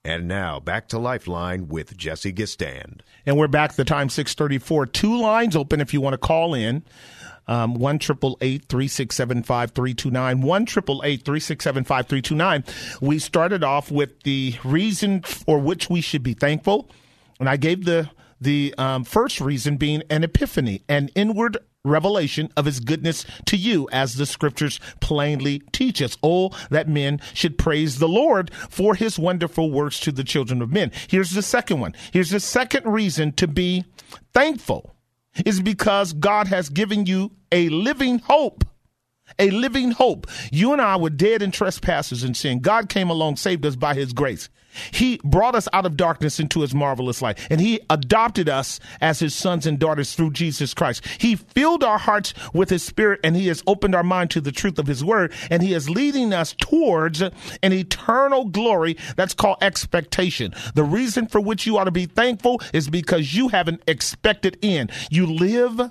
And 0.05 0.29
now 0.29 0.61
back 0.61 0.89
to 0.89 0.99
Lifeline 0.99 1.69
with 1.69 1.97
Jesse 1.97 2.33
Gistand. 2.33 3.01
And 3.25 3.39
we're 3.39 3.49
back. 3.49 3.73
The 3.73 3.85
time 3.85 4.11
six 4.11 4.35
thirty 4.35 4.59
four. 4.59 4.85
Two 4.85 5.19
lines 5.19 5.57
open 5.57 5.81
if 5.81 5.95
you 5.95 6.03
want 6.03 6.13
to 6.13 6.19
call 6.19 6.53
in. 6.53 6.85
Um, 7.47 7.75
one 7.75 7.99
triple 7.99 8.37
eight 8.43 8.67
three 8.69 8.87
six 8.87 9.17
seven 9.17 9.43
five 9.43 9.71
three 9.71 9.95
two 9.95 10.11
nine. 10.11 10.43
One 10.43 10.67
triple 10.67 11.01
eight 11.05 11.25
three 11.25 11.41
six 11.41 11.65
seven 11.65 11.85
five 11.85 12.07
three 12.07 12.21
two 12.21 12.35
nine. 12.35 12.65
We 13.01 13.19
started 13.19 13.65
off 13.65 13.91
with 13.91 14.23
the 14.25 14.57
reason 14.63 15.23
for 15.23 15.59
which 15.59 15.89
we 15.89 16.03
should 16.03 16.23
be 16.23 16.35
thankful, 16.35 16.91
and 17.41 17.49
I 17.49 17.57
gave 17.57 17.87
the 17.87 18.11
the 18.41 18.75
um, 18.77 19.05
first 19.05 19.41
reason 19.41 19.79
being 19.79 20.03
an 20.11 20.23
epiphany, 20.23 20.83
an 20.87 21.09
inward 21.15 21.57
revelation 21.85 22.51
of 22.57 22.65
his 22.65 22.81
goodness 22.81 23.25
to 23.47 23.57
you, 23.57 23.89
as 23.93 24.15
the 24.15 24.27
scriptures 24.27 24.81
plainly 25.01 25.61
teach 25.73 26.01
us. 26.03 26.17
Oh, 26.23 26.51
that 26.71 26.89
men 26.89 27.21
should 27.33 27.59
praise 27.59 27.99
the 27.99 28.09
Lord 28.09 28.53
for 28.71 28.95
his 28.95 29.19
wonderful 29.19 29.71
works 29.71 30.01
to 30.01 30.13
the 30.13 30.25
children 30.25 30.63
of 30.63 30.73
men. 30.73 30.91
Here's 31.09 31.31
the 31.31 31.43
second 31.43 31.81
one. 31.81 31.95
Here's 32.13 32.31
the 32.31 32.41
second 32.41 32.87
reason 32.91 33.33
to 33.33 33.47
be 33.47 33.85
thankful 34.33 34.95
is 35.45 35.61
because 35.61 36.13
God 36.13 36.47
has 36.49 36.69
given 36.69 37.07
you 37.07 37.33
a 37.53 37.69
living 37.69 38.19
hope 38.21 38.65
a 39.39 39.51
living 39.51 39.91
hope. 39.91 40.27
You 40.53 40.73
and 40.73 40.83
I 40.83 40.97
were 40.97 41.11
dead 41.11 41.43
in 41.43 41.51
trespasses 41.51 42.23
and 42.23 42.37
sin. 42.37 42.61
God 42.61 42.89
came 42.89 43.11
along, 43.11 43.37
saved 43.37 43.65
us 43.67 43.77
by 43.77 43.95
his 43.95 44.13
grace. 44.13 44.49
He 44.91 45.21
brought 45.25 45.55
us 45.55 45.69
out 45.73 45.87
of 45.87 45.97
darkness 45.97 46.41
into 46.41 46.61
his 46.61 46.75
marvelous 46.75 47.23
light, 47.23 47.39
and 47.51 47.61
he 47.61 47.81
adopted 47.91 48.49
us 48.49 48.81
as 49.01 49.21
his 49.21 49.35
sons 49.35 49.67
and 49.67 49.79
daughters 49.79 50.15
through 50.15 50.33
Jesus 50.33 50.75
Christ. 50.75 51.05
He 51.19 51.37
filled 51.37 51.85
our 51.85 51.99
hearts 51.99 52.35
with 52.53 52.71
his 52.71 52.83
spirit, 52.83 53.21
and 53.23 53.37
he 53.37 53.49
has 53.49 53.63
opened 53.67 53.95
our 53.95 54.03
mind 54.03 54.31
to 54.31 54.41
the 54.41 54.53
truth 54.53 54.79
of 54.79 54.87
his 54.87 55.05
word, 55.05 55.33
and 55.51 55.63
he 55.63 55.75
is 55.75 55.91
leading 55.91 56.33
us 56.33 56.55
towards 56.59 57.21
an 57.23 57.33
eternal 57.63 58.47
glory 58.47 58.97
that's 59.17 59.35
called 59.35 59.59
expectation. 59.61 60.55
The 60.75 60.85
reason 60.85 61.27
for 61.27 61.41
which 61.41 61.67
you 61.67 61.79
ought 61.79 61.85
to 61.85 61.91
be 61.91 62.07
thankful 62.07 62.61
is 62.73 62.89
because 62.89 63.35
you 63.35 63.49
have 63.49 63.69
an 63.69 63.81
expected 63.87 64.59
end. 64.63 64.91
You 65.11 65.27
live 65.27 65.91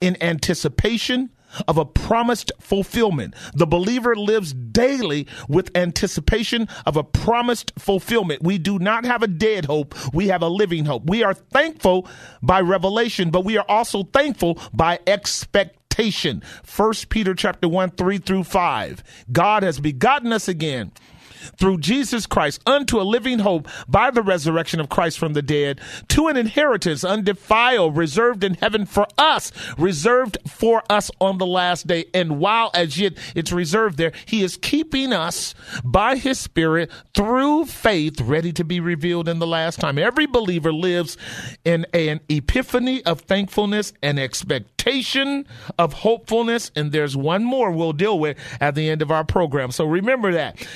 in 0.00 0.22
anticipation 0.22 1.30
of 1.68 1.78
a 1.78 1.84
promised 1.84 2.52
fulfillment. 2.60 3.34
The 3.54 3.66
believer 3.66 4.16
lives 4.16 4.52
daily 4.52 5.26
with 5.48 5.76
anticipation 5.76 6.68
of 6.86 6.96
a 6.96 7.04
promised 7.04 7.72
fulfillment. 7.78 8.42
We 8.42 8.58
do 8.58 8.78
not 8.78 9.04
have 9.04 9.22
a 9.22 9.28
dead 9.28 9.66
hope, 9.66 9.94
we 10.14 10.28
have 10.28 10.42
a 10.42 10.48
living 10.48 10.84
hope. 10.84 11.04
We 11.06 11.22
are 11.22 11.34
thankful 11.34 12.08
by 12.42 12.60
revelation, 12.60 13.30
but 13.30 13.44
we 13.44 13.56
are 13.58 13.66
also 13.68 14.04
thankful 14.04 14.58
by 14.72 15.00
expectation. 15.06 16.42
First 16.62 17.08
Peter 17.10 17.34
chapter 17.34 17.68
1 17.68 17.90
3 17.90 18.18
through 18.18 18.44
5. 18.44 19.04
God 19.30 19.62
has 19.62 19.78
begotten 19.78 20.32
us 20.32 20.48
again 20.48 20.92
through 21.58 21.78
Jesus 21.78 22.26
Christ 22.26 22.60
unto 22.66 23.00
a 23.00 23.02
living 23.02 23.40
hope 23.40 23.68
by 23.88 24.10
the 24.10 24.22
resurrection 24.22 24.80
of 24.80 24.88
Christ 24.88 25.18
from 25.18 25.32
the 25.32 25.42
dead 25.42 25.80
to 26.08 26.28
an 26.28 26.36
inheritance 26.36 27.04
undefiled, 27.04 27.96
reserved 27.96 28.44
in 28.44 28.54
heaven 28.54 28.86
for 28.86 29.06
us, 29.18 29.52
reserved 29.78 30.38
for 30.46 30.82
us 30.90 31.10
on 31.20 31.38
the 31.38 31.46
last 31.46 31.86
day. 31.86 32.04
And 32.14 32.38
while 32.38 32.70
as 32.74 32.98
yet 32.98 33.14
it's 33.34 33.52
reserved 33.52 33.98
there, 33.98 34.12
he 34.26 34.42
is 34.42 34.56
keeping 34.56 35.12
us 35.12 35.54
by 35.84 36.16
his 36.16 36.38
spirit 36.38 36.90
through 37.14 37.66
faith 37.66 38.20
ready 38.20 38.52
to 38.52 38.64
be 38.64 38.80
revealed 38.80 39.28
in 39.28 39.38
the 39.38 39.46
last 39.46 39.80
time. 39.80 39.98
Every 39.98 40.26
believer 40.26 40.72
lives 40.72 41.16
in 41.64 41.86
an 41.92 42.20
epiphany 42.28 43.04
of 43.04 43.22
thankfulness 43.22 43.92
and 44.02 44.18
expectation 44.18 45.46
of 45.78 45.92
hopefulness. 45.92 46.70
And 46.74 46.92
there's 46.92 47.16
one 47.16 47.44
more 47.44 47.70
we'll 47.70 47.92
deal 47.92 48.18
with 48.18 48.38
at 48.60 48.74
the 48.74 48.88
end 48.88 49.02
of 49.02 49.10
our 49.10 49.24
program. 49.24 49.70
So 49.70 49.84
remember 49.84 50.32
that. 50.32 50.66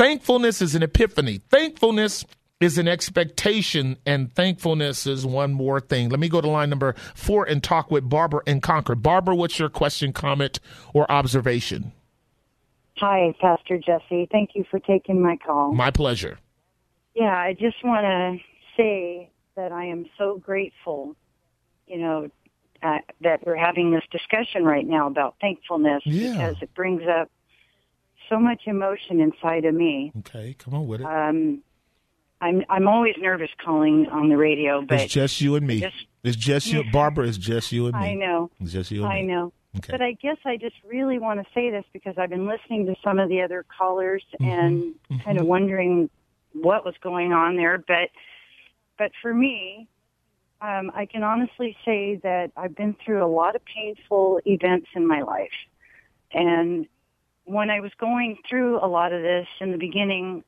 Thankfulness 0.00 0.62
is 0.62 0.74
an 0.74 0.82
epiphany. 0.82 1.42
Thankfulness 1.50 2.24
is 2.58 2.78
an 2.78 2.88
expectation, 2.88 3.98
and 4.06 4.32
thankfulness 4.32 5.06
is 5.06 5.26
one 5.26 5.52
more 5.52 5.78
thing. 5.78 6.08
Let 6.08 6.18
me 6.18 6.30
go 6.30 6.40
to 6.40 6.48
line 6.48 6.70
number 6.70 6.94
four 7.14 7.44
and 7.44 7.62
talk 7.62 7.90
with 7.90 8.08
Barbara 8.08 8.40
in 8.46 8.62
Concord. 8.62 9.02
Barbara, 9.02 9.36
what's 9.36 9.58
your 9.58 9.68
question, 9.68 10.14
comment, 10.14 10.58
or 10.94 11.04
observation? 11.12 11.92
Hi, 12.96 13.34
Pastor 13.42 13.76
Jesse. 13.76 14.26
Thank 14.32 14.52
you 14.54 14.64
for 14.70 14.78
taking 14.78 15.20
my 15.20 15.36
call. 15.36 15.74
My 15.74 15.90
pleasure. 15.90 16.38
Yeah, 17.14 17.36
I 17.36 17.52
just 17.52 17.84
want 17.84 18.06
to 18.06 18.42
say 18.78 19.28
that 19.56 19.70
I 19.70 19.84
am 19.84 20.06
so 20.16 20.38
grateful, 20.38 21.14
you 21.86 21.98
know, 21.98 22.30
uh, 22.82 23.00
that 23.20 23.46
we're 23.46 23.54
having 23.54 23.90
this 23.90 24.04
discussion 24.10 24.64
right 24.64 24.86
now 24.86 25.08
about 25.08 25.34
thankfulness 25.42 26.00
Yeah. 26.06 26.30
because 26.32 26.56
it 26.62 26.72
brings 26.74 27.02
up 27.06 27.30
so 28.30 28.38
much 28.38 28.62
emotion 28.66 29.20
inside 29.20 29.66
of 29.66 29.74
me. 29.74 30.12
Okay, 30.20 30.54
come 30.58 30.72
on 30.72 30.86
with 30.86 31.02
it. 31.02 31.06
Um, 31.06 31.62
I'm 32.40 32.64
I'm 32.70 32.88
always 32.88 33.14
nervous 33.18 33.50
calling 33.62 34.06
on 34.10 34.30
the 34.30 34.38
radio, 34.38 34.80
but 34.80 35.00
it's 35.02 35.12
just 35.12 35.40
you 35.42 35.56
and 35.56 35.66
me. 35.66 35.80
just- 35.80 36.06
it's 36.22 36.36
just 36.36 36.66
you. 36.66 36.82
Barbara, 36.92 37.26
it's 37.26 37.36
just 37.36 37.72
you 37.72 37.86
and 37.86 37.94
me. 37.98 38.10
I 38.10 38.14
know. 38.14 38.50
It's 38.60 38.72
just 38.72 38.90
you 38.90 39.04
and 39.04 39.12
I 39.12 39.20
me. 39.20 39.26
know. 39.26 39.52
Okay. 39.76 39.92
But 39.92 40.02
I 40.02 40.12
guess 40.12 40.36
I 40.44 40.56
just 40.56 40.74
really 40.84 41.18
want 41.18 41.40
to 41.40 41.46
say 41.54 41.70
this 41.70 41.84
because 41.92 42.14
I've 42.18 42.30
been 42.30 42.46
listening 42.46 42.86
to 42.86 42.94
some 43.04 43.18
of 43.18 43.28
the 43.28 43.42
other 43.42 43.64
callers 43.78 44.24
and 44.40 44.94
kind 45.24 45.38
of 45.38 45.46
wondering 45.46 46.10
what 46.52 46.84
was 46.84 46.94
going 47.02 47.32
on 47.32 47.56
there. 47.56 47.78
But 47.78 48.10
but 48.98 49.12
for 49.22 49.32
me, 49.32 49.86
um, 50.60 50.90
I 50.94 51.06
can 51.06 51.22
honestly 51.22 51.76
say 51.84 52.16
that 52.22 52.50
I've 52.56 52.74
been 52.74 52.96
through 53.04 53.24
a 53.24 53.28
lot 53.28 53.54
of 53.54 53.62
painful 53.64 54.40
events 54.44 54.88
in 54.94 55.06
my 55.06 55.22
life, 55.22 55.48
and 56.32 56.86
when 57.50 57.68
I 57.70 57.80
was 57.80 57.90
going 57.98 58.38
through 58.48 58.78
a 58.78 58.86
lot 58.86 59.12
of 59.12 59.22
this 59.22 59.46
in 59.60 59.72
the 59.72 59.78
beginning, 59.78 60.44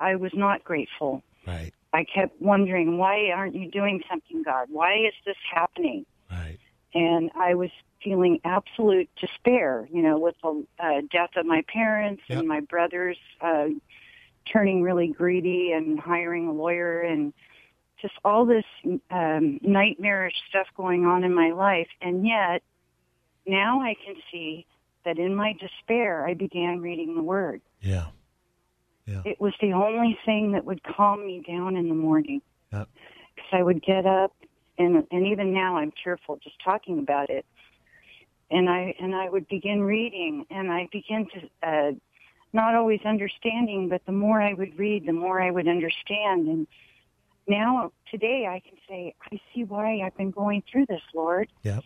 I 0.00 0.16
was 0.16 0.32
not 0.34 0.64
grateful. 0.64 1.22
Right, 1.46 1.72
I 1.92 2.04
kept 2.04 2.40
wondering, 2.42 2.98
why 2.98 3.30
aren't 3.34 3.54
you 3.54 3.70
doing 3.70 4.02
something, 4.10 4.42
God? 4.42 4.66
Why 4.70 4.94
is 5.06 5.14
this 5.24 5.36
happening? 5.54 6.04
right. 6.30 6.58
and 6.94 7.30
I 7.34 7.54
was 7.54 7.70
feeling 8.04 8.38
absolute 8.44 9.08
despair, 9.20 9.88
you 9.92 10.02
know, 10.02 10.18
with 10.18 10.34
the 10.42 10.66
uh, 10.78 11.00
death 11.10 11.30
of 11.36 11.46
my 11.46 11.62
parents 11.72 12.22
Yep. 12.28 12.38
and 12.38 12.48
my 12.48 12.60
brothers 12.60 13.16
uh, 13.40 13.68
turning 14.52 14.82
really 14.82 15.08
greedy 15.08 15.72
and 15.72 15.98
hiring 15.98 16.48
a 16.48 16.52
lawyer 16.52 17.00
and 17.00 17.32
just 18.00 18.14
all 18.24 18.44
this 18.46 18.64
um, 19.10 19.58
nightmarish 19.62 20.34
stuff 20.48 20.66
going 20.76 21.06
on 21.06 21.24
in 21.24 21.34
my 21.34 21.50
life. 21.52 21.88
And 22.00 22.26
yet, 22.26 22.62
now 23.46 23.80
I 23.80 23.94
can 24.04 24.14
see 24.30 24.66
that 25.08 25.18
in 25.18 25.34
my 25.34 25.54
despair, 25.58 26.26
I 26.26 26.34
began 26.34 26.80
reading 26.80 27.14
the 27.14 27.22
Word. 27.22 27.62
Yeah. 27.80 29.22
It 29.24 29.40
was 29.40 29.54
the 29.58 29.72
only 29.72 30.18
thing 30.26 30.52
that 30.52 30.66
would 30.66 30.82
calm 30.84 31.26
me 31.26 31.42
down 31.48 31.76
in 31.76 31.88
the 31.88 31.94
morning. 31.94 32.42
Yep. 32.72 32.88
Because 33.34 33.50
I 33.52 33.62
would 33.62 33.82
get 33.82 34.04
up, 34.04 34.36
and 34.76 35.06
and 35.10 35.26
even 35.26 35.54
now 35.54 35.78
I'm 35.78 35.92
tearful 36.04 36.38
just 36.42 36.56
talking 36.62 36.98
about 36.98 37.30
it. 37.30 37.46
And 38.50 38.68
I 38.68 38.94
and 39.00 39.14
I 39.14 39.30
would 39.30 39.48
begin 39.48 39.82
reading, 39.82 40.44
and 40.50 40.70
I 40.70 40.88
begin 40.92 41.26
to 41.32 41.68
uh, 41.68 41.92
not 42.52 42.74
always 42.74 43.00
understanding, 43.06 43.88
but 43.88 44.04
the 44.04 44.12
more 44.12 44.42
I 44.42 44.52
would 44.52 44.78
read, 44.78 45.06
the 45.06 45.12
more 45.12 45.40
I 45.40 45.50
would 45.50 45.68
understand. 45.68 46.48
And 46.48 46.66
now 47.46 47.92
today 48.10 48.46
I 48.46 48.60
can 48.60 48.76
say, 48.86 49.14
I 49.32 49.40
see 49.54 49.64
why 49.64 50.00
I've 50.04 50.16
been 50.18 50.30
going 50.30 50.62
through 50.70 50.86
this, 50.86 51.02
Lord, 51.14 51.48
Yep. 51.62 51.84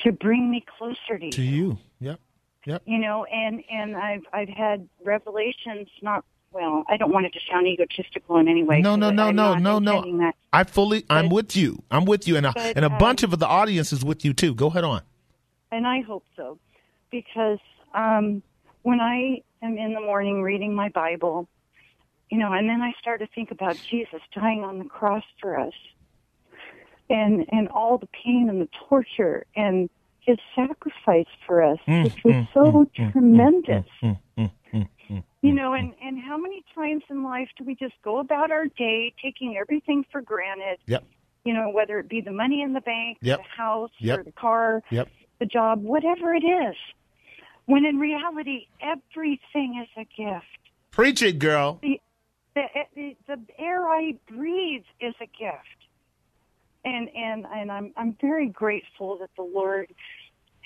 To 0.00 0.12
bring 0.12 0.50
me 0.50 0.64
closer 0.78 1.18
to, 1.18 1.30
To 1.30 1.42
you. 1.42 1.78
Yep. 2.00 2.20
Yep. 2.66 2.82
you 2.84 2.98
know 2.98 3.24
and 3.24 3.62
and 3.70 3.96
i've 3.96 4.22
i've 4.32 4.48
had 4.48 4.88
revelations 5.02 5.88
not 6.02 6.24
well, 6.50 6.84
I 6.88 6.96
don't 6.96 7.12
want 7.12 7.26
it 7.26 7.32
to 7.34 7.40
sound 7.50 7.66
egotistical 7.66 8.38
in 8.38 8.48
any 8.48 8.62
way. 8.62 8.80
No, 8.80 8.96
no, 8.96 9.10
no, 9.10 9.28
I'm 9.28 9.36
no, 9.36 9.54
no, 9.54 9.78
no. 9.78 10.18
That. 10.18 10.34
I 10.52 10.64
fully, 10.64 11.04
I'm 11.10 11.28
with 11.28 11.54
you. 11.56 11.82
I'm 11.90 12.04
with 12.04 12.26
you, 12.26 12.36
and 12.36 12.46
a, 12.46 12.52
but, 12.52 12.76
and 12.76 12.84
a 12.84 12.90
uh, 12.90 12.98
bunch 12.98 13.22
of 13.22 13.38
the 13.38 13.46
audience 13.46 13.92
is 13.92 14.04
with 14.04 14.24
you 14.24 14.32
too. 14.32 14.54
Go 14.54 14.68
ahead 14.68 14.84
on. 14.84 15.02
And 15.70 15.86
I 15.86 16.00
hope 16.00 16.24
so, 16.36 16.58
because 17.10 17.58
um, 17.94 18.42
when 18.82 19.00
I 19.00 19.42
am 19.62 19.76
in 19.76 19.92
the 19.92 20.00
morning 20.00 20.42
reading 20.42 20.74
my 20.74 20.88
Bible, 20.88 21.48
you 22.30 22.38
know, 22.38 22.52
and 22.52 22.68
then 22.68 22.80
I 22.80 22.92
start 22.98 23.20
to 23.20 23.26
think 23.34 23.50
about 23.50 23.76
Jesus 23.90 24.20
dying 24.34 24.64
on 24.64 24.78
the 24.78 24.84
cross 24.86 25.24
for 25.40 25.58
us, 25.58 25.74
and 27.10 27.46
and 27.50 27.68
all 27.68 27.98
the 27.98 28.08
pain 28.24 28.48
and 28.48 28.60
the 28.60 28.68
torture 28.88 29.44
and 29.56 29.88
his 30.20 30.38
sacrifice 30.54 31.26
for 31.46 31.62
us, 31.62 31.78
Mm, 31.88 32.04
which 32.04 32.24
was 32.24 32.46
so 32.52 32.86
tremendous. 33.12 33.86
You 35.40 35.54
know, 35.54 35.72
and 35.72 35.94
and 36.02 36.18
how 36.20 36.36
many 36.36 36.64
times 36.74 37.02
in 37.08 37.22
life 37.22 37.48
do 37.56 37.64
we 37.64 37.74
just 37.74 37.94
go 38.04 38.18
about 38.18 38.50
our 38.50 38.66
day 38.66 39.14
taking 39.22 39.56
everything 39.56 40.04
for 40.10 40.20
granted? 40.20 40.78
Yep. 40.86 41.04
You 41.44 41.54
know, 41.54 41.70
whether 41.70 41.98
it 42.00 42.08
be 42.08 42.20
the 42.20 42.32
money 42.32 42.60
in 42.60 42.72
the 42.74 42.80
bank, 42.80 43.18
Yep. 43.22 43.38
the 43.38 43.62
house, 43.62 43.90
Yep. 44.00 44.18
or 44.18 44.22
the 44.24 44.32
car, 44.32 44.82
Yep. 44.90 45.08
the 45.38 45.46
job, 45.46 45.82
whatever 45.82 46.34
it 46.34 46.44
is. 46.44 46.74
When 47.66 47.84
in 47.84 47.98
reality, 47.98 48.66
everything 48.80 49.80
is 49.82 49.88
a 49.96 50.04
gift. 50.20 50.46
Preach 50.90 51.22
it, 51.22 51.38
girl. 51.38 51.78
The, 51.82 52.00
the, 52.54 52.64
the, 52.96 53.16
the 53.28 53.38
air 53.58 53.88
I 53.88 54.14
breathe 54.28 54.84
is 55.00 55.14
a 55.20 55.26
gift. 55.26 55.77
And, 56.94 57.08
and, 57.14 57.46
and 57.54 57.70
I'm, 57.70 57.92
I'm 57.96 58.16
very 58.20 58.48
grateful 58.48 59.18
that 59.18 59.30
the 59.36 59.42
Lord 59.42 59.92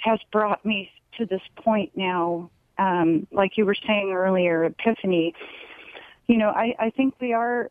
has 0.05 0.19
brought 0.31 0.65
me 0.65 0.91
to 1.19 1.27
this 1.27 1.43
point 1.57 1.93
now. 1.97 2.51
Um, 2.79 3.27
like 3.33 3.53
you 3.57 3.67
were 3.67 3.77
saying 3.87 4.13
earlier, 4.13 4.65
epiphany. 4.65 5.35
You 6.27 6.39
know, 6.39 6.49
I, 6.49 6.75
I 6.79 6.91
think 6.91 7.15
we 7.21 7.33
are, 7.33 7.71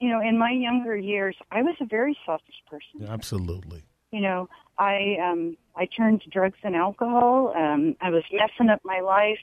you 0.00 0.08
know, 0.08 0.20
in 0.20 0.38
my 0.38 0.50
younger 0.50 0.96
years, 0.96 1.36
I 1.50 1.62
was 1.62 1.74
a 1.80 1.84
very 1.84 2.16
selfish 2.24 2.54
person 2.70 3.06
Absolutely. 3.08 3.82
you 4.10 4.20
know 4.20 4.48
i 4.78 5.16
um 5.22 5.56
i 5.76 5.84
turned 5.86 6.20
to 6.22 6.30
drugs 6.30 6.58
and 6.62 6.74
alcohol 6.76 7.52
um 7.56 7.94
i 8.00 8.08
was 8.10 8.22
messing 8.32 8.70
up 8.70 8.80
my 8.84 9.00
life 9.00 9.38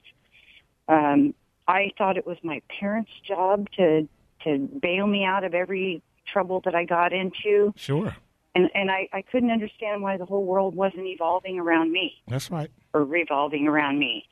um 0.88 1.34
i 1.68 1.92
thought 1.98 2.18
it 2.18 2.26
was 2.26 2.38
my 2.44 2.62
parents 2.80 3.12
job 3.28 3.68
to 3.78 4.08
to 4.44 4.58
bail 4.82 5.08
me 5.08 5.24
out 5.24 5.44
of 5.44 5.54
every 5.54 6.02
trouble 6.32 6.62
that 6.66 6.74
i 6.76 6.84
got 6.86 7.14
into 7.14 7.74
Sure. 7.76 8.16
And 8.56 8.70
and 8.74 8.90
i 8.90 9.08
i 9.14 9.22
couldn't 9.22 9.52
understand 9.52 10.02
why 10.02 10.18
the 10.18 10.26
whole 10.26 10.46
world 10.46 10.76
wasn't 10.76 11.06
evolving 11.06 11.60
around 11.60 11.92
me 11.92 12.14
That's 12.28 12.50
right. 12.50 12.70
or 12.94 13.04
revolving 13.04 13.68
around 13.68 14.00
me 14.00 14.26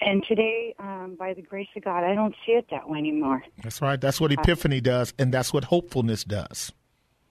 and 0.00 0.24
today 0.24 0.74
um 0.78 1.16
by 1.18 1.34
the 1.34 1.42
grace 1.42 1.68
of 1.76 1.82
god 1.84 2.04
i 2.04 2.14
don't 2.14 2.34
see 2.46 2.52
it 2.52 2.66
that 2.70 2.88
way 2.88 2.98
anymore 2.98 3.42
That's 3.62 3.80
right. 3.82 4.00
That's 4.00 4.20
what 4.20 4.32
epiphany 4.32 4.80
does, 4.80 5.12
and 5.18 5.32
that's 5.34 5.52
what 5.52 5.64
hopefulness 5.64 6.24
does. 6.24 6.72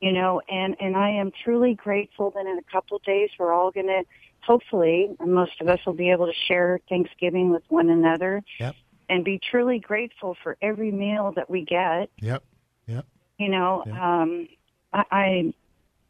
you 0.01 0.11
know 0.11 0.41
and 0.49 0.75
and 0.79 0.95
i 0.97 1.09
am 1.09 1.31
truly 1.43 1.73
grateful 1.75 2.31
that 2.31 2.45
in 2.45 2.57
a 2.57 2.71
couple 2.71 2.97
of 2.97 3.03
days 3.03 3.29
we're 3.39 3.53
all 3.53 3.71
going 3.71 3.87
to 3.87 4.03
hopefully 4.41 5.09
most 5.25 5.59
of 5.61 5.67
us 5.67 5.79
will 5.85 5.93
be 5.93 6.09
able 6.11 6.25
to 6.25 6.33
share 6.47 6.79
thanksgiving 6.89 7.49
with 7.51 7.63
one 7.69 7.89
another 7.89 8.43
Yep. 8.59 8.75
and 9.09 9.23
be 9.25 9.39
truly 9.51 9.79
grateful 9.79 10.35
for 10.43 10.57
every 10.61 10.91
meal 10.91 11.33
that 11.35 11.49
we 11.49 11.63
get 11.65 12.09
Yep. 12.19 12.43
Yep. 12.87 13.05
you 13.37 13.49
know 13.49 13.83
um 13.91 14.47
i, 14.93 15.03
I 15.11 15.53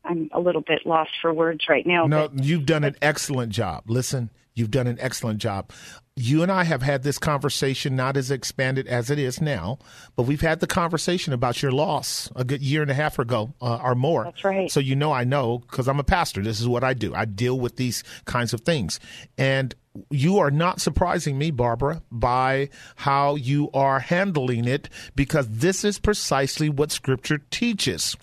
i'm 0.05 0.29
a 0.33 0.39
little 0.39 0.61
bit 0.61 0.85
lost 0.85 1.11
for 1.21 1.33
words 1.33 1.65
right 1.69 1.85
now 1.85 2.05
No, 2.05 2.27
but 2.29 2.43
you've 2.43 2.65
done 2.65 2.83
an 2.83 2.95
excellent 3.01 3.51
job. 3.51 3.83
Listen, 3.87 4.29
you've 4.55 4.71
done 4.71 4.87
an 4.87 4.97
excellent 4.99 5.39
job. 5.39 5.71
You 6.15 6.41
and 6.41 6.51
I 6.51 6.63
have 6.63 6.81
had 6.81 7.03
this 7.03 7.19
conversation, 7.19 7.95
not 7.95 8.17
as 8.17 8.31
expanded 8.31 8.87
as 8.87 9.11
it 9.11 9.19
is 9.19 9.39
now, 9.39 9.77
but 10.15 10.23
we've 10.23 10.41
had 10.41 10.59
the 10.61 10.67
conversation 10.67 11.31
about 11.31 11.61
your 11.61 11.71
loss 11.71 12.31
a 12.35 12.43
good 12.43 12.61
year 12.61 12.81
and 12.81 12.89
a 12.89 12.95
half 12.95 13.19
ago 13.19 13.53
uh, 13.61 13.77
or 13.83 13.93
more. 13.93 14.23
That's 14.23 14.43
right. 14.43 14.71
So 14.71 14.79
you 14.79 14.95
know 14.95 15.11
I 15.11 15.25
know 15.25 15.59
because 15.59 15.87
I'm 15.87 15.99
a 15.99 16.03
pastor. 16.03 16.41
This 16.41 16.59
is 16.59 16.67
what 16.67 16.83
I 16.83 16.93
do. 16.95 17.13
I 17.13 17.25
deal 17.25 17.59
with 17.59 17.75
these 17.75 18.03
kinds 18.25 18.51
of 18.53 18.61
things. 18.61 18.99
And 19.37 19.75
you 20.09 20.39
are 20.39 20.51
not 20.51 20.81
surprising 20.81 21.37
me, 21.37 21.51
Barbara, 21.51 22.01
by 22.11 22.69
how 22.95 23.35
you 23.35 23.69
are 23.73 23.99
handling 23.99 24.65
it 24.65 24.89
because 25.15 25.47
this 25.47 25.83
is 25.83 25.99
precisely 25.99 26.69
what 26.69 26.91
Scripture 26.91 27.39
teaches 27.51 28.15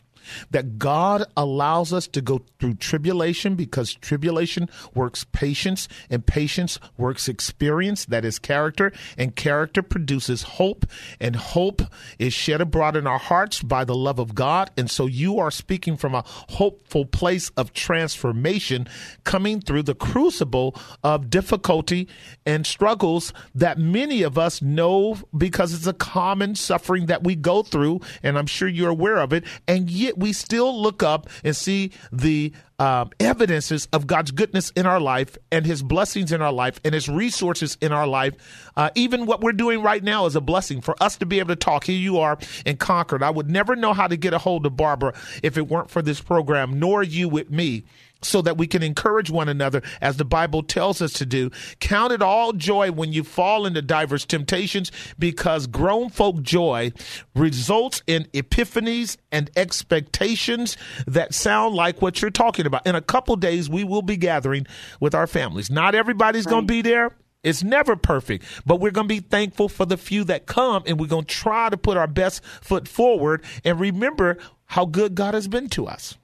that 0.51 0.79
God 0.79 1.25
allows 1.37 1.93
us 1.93 2.07
to 2.09 2.21
go 2.21 2.43
through 2.59 2.75
tribulation 2.75 3.55
because 3.55 3.95
tribulation 3.95 4.69
works 4.95 5.25
patience 5.33 5.89
and 6.11 6.25
patience 6.25 6.79
works 6.97 7.29
experience 7.29 8.05
that 8.07 8.25
is 8.25 8.39
character 8.39 8.93
and 9.19 9.37
character 9.37 9.83
produces 9.83 10.43
hope 10.43 10.87
and 11.21 11.37
hope 11.37 11.83
is 12.19 12.33
shed 12.33 12.61
abroad 12.61 12.97
in 12.97 13.07
our 13.07 13.19
hearts 13.19 13.63
by 13.63 13.85
the 13.85 13.95
love 13.95 14.19
of 14.19 14.35
God 14.35 14.71
and 14.77 14.91
so 14.91 15.07
you 15.07 15.39
are 15.39 15.51
speaking 15.51 15.97
from 15.97 16.15
a 16.15 16.25
hopeful 16.27 17.05
place 17.05 17.51
of 17.51 17.73
transformation 17.73 18.89
coming 19.25 19.61
through 19.61 19.83
the 19.83 19.95
crucible 19.95 20.75
of 21.03 21.31
difficulty 21.31 22.09
and 22.47 22.67
struggles 22.67 23.33
that 23.55 23.79
many 23.79 24.23
of 24.23 24.39
us 24.39 24.63
know 24.63 25.17
because 25.37 25.75
it's 25.75 25.87
a 25.87 25.93
common 25.93 26.55
suffering 26.55 27.07
that 27.07 27.25
we 27.25 27.35
go 27.35 27.63
through 27.63 28.01
and 28.23 28.39
I'm 28.39 28.47
sure 28.47 28.69
you're 28.69 28.91
aware 28.91 29.19
of 29.19 29.33
it 29.33 29.45
and 29.67 29.91
yet 29.91 30.14
we 30.17 30.33
still 30.33 30.81
look 30.81 31.03
up 31.03 31.29
and 31.43 31.55
see 31.57 31.93
the 32.13 32.53
um, 32.79 33.11
evidences 33.21 33.87
of 33.93 34.07
God's 34.07 34.31
goodness 34.31 34.71
in 34.71 34.87
our 34.87 35.01
life 35.01 35.37
and 35.53 35.65
His 35.65 35.83
blessings 35.83 36.33
in 36.33 36.43
our 36.43 36.53
life 36.53 36.81
and 36.85 36.95
His 36.95 37.09
resources 37.09 37.79
in 37.81 37.93
our 37.93 38.07
life. 38.07 38.35
Uh, 38.77 38.91
even 38.95 39.27
what 39.27 39.41
we're 39.41 39.53
doing 39.53 39.83
right 39.83 40.03
now 40.03 40.27
is 40.27 40.37
a 40.37 40.41
blessing 40.41 40.81
for 40.81 41.01
us 41.03 41.17
to 41.19 41.27
be 41.27 41.39
able 41.39 41.49
to 41.49 41.57
talk. 41.57 41.85
Here 41.85 41.99
you 41.99 42.19
are 42.19 42.39
in 42.67 42.77
Concord. 42.77 43.23
I 43.23 43.31
would 43.31 43.51
never 43.51 43.77
know 43.77 43.93
how 43.93 44.07
to 44.07 44.17
get 44.17 44.33
a 44.33 44.39
hold 44.39 44.67
of 44.67 44.77
Barbara 44.77 45.15
if 45.43 45.57
it 45.57 45.69
weren't 45.69 45.91
for 45.91 46.03
this 46.03 46.21
program, 46.21 46.79
nor 46.79 47.03
you 47.03 47.29
with 47.29 47.51
me 47.51 47.85
so 48.25 48.43
that 48.43 48.57
we 48.57 48.67
can 48.67 48.83
encourage 48.83 49.31
one 49.31 49.49
another 49.49 49.83
as 50.01 50.17
the 50.17 50.25
Bible 50.25 50.63
tells 50.63 51.01
us 51.03 51.13
to 51.15 51.27
do. 51.27 51.51
Count 51.81 52.13
it 52.13 52.23
all 52.23 52.53
joy 52.53 52.91
when 52.91 53.13
you 53.13 53.23
fall 53.23 53.67
into 53.67 53.83
diverse 53.83 54.25
temptations 54.25 54.91
because 55.19 55.67
grown 55.67 56.11
folk 56.11 56.43
joy 56.43 56.93
results 57.35 58.03
in 58.07 58.25
epiphanies 58.33 59.17
and 59.31 59.51
expectations 59.57 60.77
that 61.07 61.35
sound 61.35 61.75
like 61.75 62.01
what 62.03 62.21
you're 62.23 62.31
talking 62.31 62.64
about. 62.67 62.87
In 62.87 62.95
a 62.95 63.01
couple 63.01 63.37
days, 63.37 63.69
we 63.69 63.85
will 63.85 64.03
be 64.03 64.17
gathering 64.17 64.67
with 65.01 65.15
our 65.15 65.27
families. 65.27 65.71
Not 65.71 65.95
everybody's 65.95 66.47
going 66.47 66.67
to 66.67 66.73
be 66.73 66.83
there. 66.83 67.11
It's 67.43 67.63
never 67.63 67.95
perfect, 67.95 68.45
but 68.65 68.81
we're 68.81 68.91
going 68.91 69.07
to 69.09 69.15
be 69.15 69.21
thankful 69.21 69.69
for 69.69 69.85
the 69.85 69.99
few 69.99 70.25
that 70.25 70.47
come 70.47 70.83
and 70.87 70.99
we're 70.99 71.09
going 71.09 71.27
to 71.27 71.35
try 71.35 71.69
to 71.69 71.77
put 71.77 71.97
our 71.99 72.07
best 72.07 72.43
foot 72.63 72.89
forward 72.89 73.45
and 73.65 73.79
remember 73.79 74.39
how 74.67 74.87
good 74.87 75.15
God 75.15 75.35
has 75.35 75.47
been 75.47 75.69
to 75.71 75.87
us. 75.87 76.17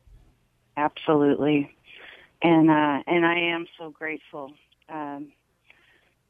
absolutely 0.77 1.71
and 2.43 2.71
uh 2.71 3.03
and 3.07 3.27
i 3.27 3.39
am 3.39 3.67
so 3.79 3.91
grateful 3.91 4.51
um 4.89 5.31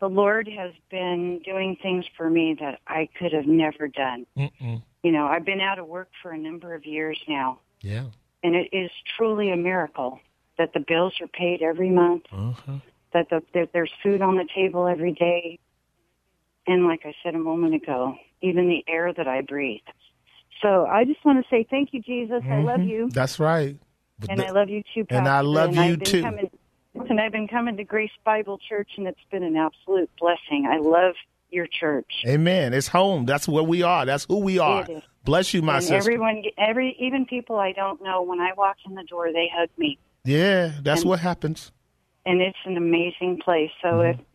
the 0.00 0.08
lord 0.08 0.48
has 0.48 0.72
been 0.90 1.40
doing 1.44 1.76
things 1.80 2.04
for 2.16 2.28
me 2.28 2.56
that 2.58 2.80
i 2.88 3.08
could 3.18 3.32
have 3.32 3.46
never 3.46 3.86
done 3.86 4.26
Mm-mm. 4.36 4.82
you 5.04 5.12
know 5.12 5.26
i've 5.26 5.44
been 5.44 5.60
out 5.60 5.78
of 5.78 5.86
work 5.86 6.08
for 6.20 6.32
a 6.32 6.38
number 6.38 6.74
of 6.74 6.84
years 6.84 7.18
now 7.28 7.60
Yeah. 7.80 8.06
And 8.42 8.54
it 8.54 8.68
is 8.72 8.90
truly 9.16 9.50
a 9.50 9.56
miracle 9.56 10.20
that 10.58 10.72
the 10.74 10.80
bills 10.86 11.14
are 11.20 11.28
paid 11.28 11.62
every 11.62 11.90
month 11.90 12.24
Uh-huh. 12.32 12.78
that, 13.12 13.28
the, 13.30 13.42
that 13.54 13.70
there's 13.72 13.92
food 14.02 14.20
on 14.22 14.36
the 14.36 14.46
table 14.54 14.86
every 14.86 15.12
day 15.12 15.58
and 16.66 16.86
like 16.86 17.00
i 17.04 17.14
said 17.22 17.34
a 17.34 17.38
moment 17.38 17.74
ago 17.74 18.14
even 18.42 18.68
the 18.68 18.84
air 18.88 19.12
that 19.12 19.26
i 19.28 19.40
breathe 19.40 19.80
so 20.62 20.86
i 20.86 21.04
just 21.04 21.24
want 21.24 21.42
to 21.42 21.48
say 21.50 21.66
thank 21.70 21.90
you 21.92 22.00
jesus 22.02 22.42
i 22.50 22.56
love 22.62 22.80
you 22.82 23.08
That's 23.12 23.38
right. 23.40 23.76
But 24.20 24.30
and 24.30 24.40
the- 24.40 24.46
I 24.46 24.50
love 24.50 24.68
you 24.68 24.82
too, 24.94 25.04
Pastor. 25.06 25.18
And 25.18 25.28
I 25.28 25.40
love 25.40 25.74
you 25.74 25.96
too. 25.96 26.22
Coming, 26.22 26.50
and 27.08 27.18
I've 27.20 27.32
been 27.32 27.48
coming 27.48 27.76
to 27.78 27.84
Grace 27.84 28.10
Bible 28.22 28.58
Church, 28.68 28.90
and 28.98 29.06
it's 29.06 29.18
been 29.30 29.42
an 29.42 29.56
absolute 29.56 30.10
blessing. 30.20 30.68
I 30.70 30.76
love 30.76 31.14
your 31.48 31.66
church. 31.66 32.12
Amen. 32.26 32.74
It's 32.74 32.88
home. 32.88 33.24
That's 33.24 33.48
where 33.48 33.62
we 33.64 33.82
are. 33.82 34.04
That's 34.04 34.26
who 34.28 34.40
we 34.40 34.58
are. 34.58 34.86
Bless 35.24 35.52
you, 35.54 35.62
my 35.62 35.74
and 35.76 35.82
sister. 35.82 35.96
everyone, 35.96 36.42
every 36.58 36.96
even 36.98 37.26
people 37.26 37.56
I 37.56 37.72
don't 37.72 38.02
know, 38.02 38.22
when 38.22 38.40
I 38.40 38.52
walk 38.56 38.76
in 38.86 38.94
the 38.94 39.04
door, 39.04 39.32
they 39.32 39.48
hug 39.54 39.68
me, 39.78 39.98
yeah, 40.24 40.72
that's 40.82 41.02
and- 41.02 41.10
what 41.10 41.20
happens. 41.20 41.72
and 42.26 42.40
it's 42.40 42.58
an 42.64 42.76
amazing 42.76 43.40
place. 43.44 43.70
So 43.82 43.88
Mm-hmm. 43.88 44.20
if 44.20 44.26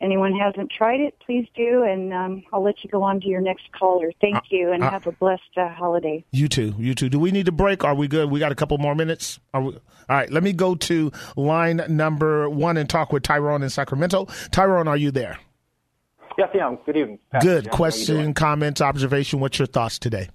anyone 0.00 0.34
hasn't 0.34 0.70
tried 0.70 1.00
it, 1.00 1.14
please 1.24 1.46
do, 1.54 1.82
and 1.82 2.12
um, 2.12 2.42
I'll 2.52 2.62
let 2.62 2.82
you 2.84 2.90
go 2.90 3.02
on 3.02 3.20
to 3.20 3.26
your 3.28 3.40
next 3.40 3.70
caller. 3.72 4.12
Thank 4.20 4.50
you, 4.50 4.72
and 4.72 4.82
uh, 4.82 4.90
have 4.90 5.06
a 5.06 5.12
blessed 5.12 5.42
uh, 5.56 5.68
holiday. 5.70 6.24
You 6.32 6.48
too. 6.48 6.74
You 6.78 6.94
too. 6.94 7.08
Do 7.08 7.18
we 7.18 7.30
need 7.30 7.48
a 7.48 7.52
break? 7.52 7.84
Are 7.84 7.94
we 7.94 8.08
good? 8.08 8.30
We 8.30 8.40
got 8.40 8.52
a 8.52 8.54
couple 8.54 8.76
more 8.78 8.94
minutes. 8.94 9.38
Are 9.54 9.62
we? 9.62 9.72
All 9.74 9.80
right. 10.08 10.30
Let 10.30 10.42
me 10.42 10.52
go 10.52 10.74
to 10.74 11.12
line 11.36 11.82
number 11.88 12.48
one 12.50 12.76
and 12.76 12.88
talk 12.90 13.12
with 13.12 13.22
Tyrone 13.22 13.62
in 13.62 13.70
Sacramento. 13.70 14.26
Tyrone, 14.50 14.88
are 14.88 14.96
you 14.96 15.10
there? 15.10 15.38
Yes, 16.36 16.50
I 16.54 16.58
am. 16.58 16.76
Good 16.84 16.96
evening. 16.96 17.18
Pastor 17.30 17.48
Good. 17.48 17.70
Question, 17.70 18.34
comments, 18.34 18.80
observation. 18.80 19.40
What's 19.40 19.58
your 19.58 19.66
thoughts 19.66 19.98
today? 19.98 20.28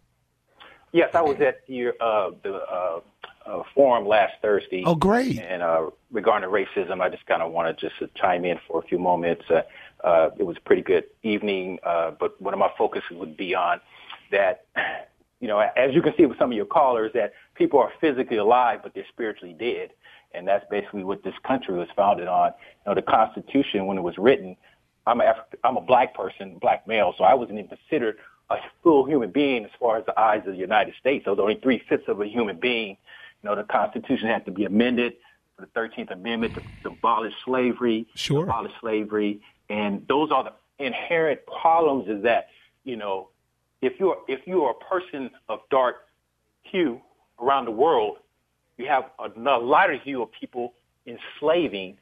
Yes, 0.92 1.14
I 1.14 1.22
was 1.22 1.40
at 1.42 1.62
your 1.68 1.94
uh, 2.00 2.32
the 2.42 2.56
uh, 2.56 3.00
a 3.46 3.64
forum 3.76 4.08
last 4.08 4.34
Thursday. 4.42 4.84
Oh, 4.86 4.96
great! 4.96 5.40
And 5.40 5.62
uh, 5.62 5.90
regarding 6.12 6.50
racism, 6.50 7.02
I 7.02 7.10
just 7.10 7.26
kind 7.26 7.42
of 7.42 7.52
want 7.52 7.78
to 7.78 7.90
just 7.90 8.16
chime 8.16 8.46
in 8.46 8.60
for 8.68 8.80
a 8.80 8.84
few 8.84 8.98
moments. 8.98 9.46
Uh, 9.50 9.62
uh, 10.04 10.30
it 10.38 10.44
was 10.44 10.58
a 10.58 10.62
pretty 10.62 10.82
good 10.82 11.06
evening, 11.24 11.80
uh, 11.84 12.12
but 12.12 12.40
one 12.42 12.54
of 12.54 12.60
my 12.60 12.72
focuses 12.78 13.12
would 13.12 13.38
be 13.38 13.56
on 13.56 13.82
that. 14.32 14.66
You 15.42 15.48
know, 15.48 15.60
as 15.60 15.96
you 15.96 16.02
can 16.02 16.14
see 16.18 16.26
with 16.26 16.38
some 16.38 16.52
of 16.52 16.58
your 16.58 16.66
callers, 16.66 17.14
that 17.14 17.32
people 17.56 17.80
are 17.80 17.94
physically 18.02 18.36
alive, 18.36 18.82
but 18.84 18.94
they're 18.94 19.06
spiritually 19.08 19.56
dead. 19.58 19.92
And 20.34 20.46
that's 20.46 20.66
basically 20.70 21.06
what 21.06 21.24
this 21.24 21.34
country 21.48 21.76
was 21.76 21.88
founded 21.96 22.28
on. 22.28 22.52
You 22.86 22.90
know, 22.92 22.96
the 22.96 23.02
Constitution, 23.02 23.86
when 23.86 23.98
it 23.98 24.02
was 24.02 24.18
written, 24.18 24.58
I'm 25.08 25.22
a, 25.22 25.24
Afri- 25.24 25.49
I'm 25.64 25.78
a 25.78 25.82
black 25.82 26.14
person, 26.14 26.58
black 26.60 26.88
male, 26.88 27.14
so 27.18 27.24
I 27.24 27.34
wasn't 27.34 27.60
even 27.60 27.70
considered 27.70 28.18
a 28.50 28.58
full 28.84 29.06
human 29.06 29.32
being 29.32 29.66
as 29.66 29.72
far 29.80 29.98
as 29.98 30.06
the 30.06 30.20
eyes 30.20 30.42
of 30.46 30.54
the 30.54 30.60
United 30.60 30.96
States. 31.00 31.26
I 31.28 31.32
was 31.32 31.40
only 31.40 31.60
three 31.62 31.82
fifths 31.88 32.08
of 32.08 32.20
a 32.22 32.28
human 32.28 32.60
being. 32.60 32.98
You 33.44 33.50
know, 33.50 33.56
the 33.56 33.64
Constitution 33.64 34.28
had 34.28 34.46
to 34.46 34.52
be 34.52 34.66
amended 34.66 35.14
for 35.56 35.66
the 35.66 35.80
13th 35.80 36.12
Amendment 36.12 36.56
to, 36.56 36.62
to 36.84 36.90
abolish 36.90 37.34
slavery, 37.46 38.08
sure. 38.16 38.44
abolish 38.44 38.72
slavery, 38.80 39.42
and 39.70 40.06
those 40.08 40.32
are 40.32 40.46
the 40.46 40.86
inherent 40.86 41.42
problems. 41.46 42.08
Is 42.10 42.24
that 42.24 42.50
you 42.84 42.96
know, 42.96 43.30
if 43.82 44.00
you're 44.00 44.18
if 44.28 44.46
you 44.48 44.64
are 44.64 44.72
a 44.72 44.86
person 44.86 45.30
of 45.48 45.60
dark 45.70 46.08
hue 46.64 47.02
around 47.40 47.66
the 47.66 47.72
world, 47.72 48.18
you 48.78 48.88
have 48.88 49.12
a, 49.20 49.30
a 49.40 49.60
lighter 49.60 49.98
hue 49.98 50.22
of 50.22 50.32
people 50.32 50.74
enslaving 51.06 51.98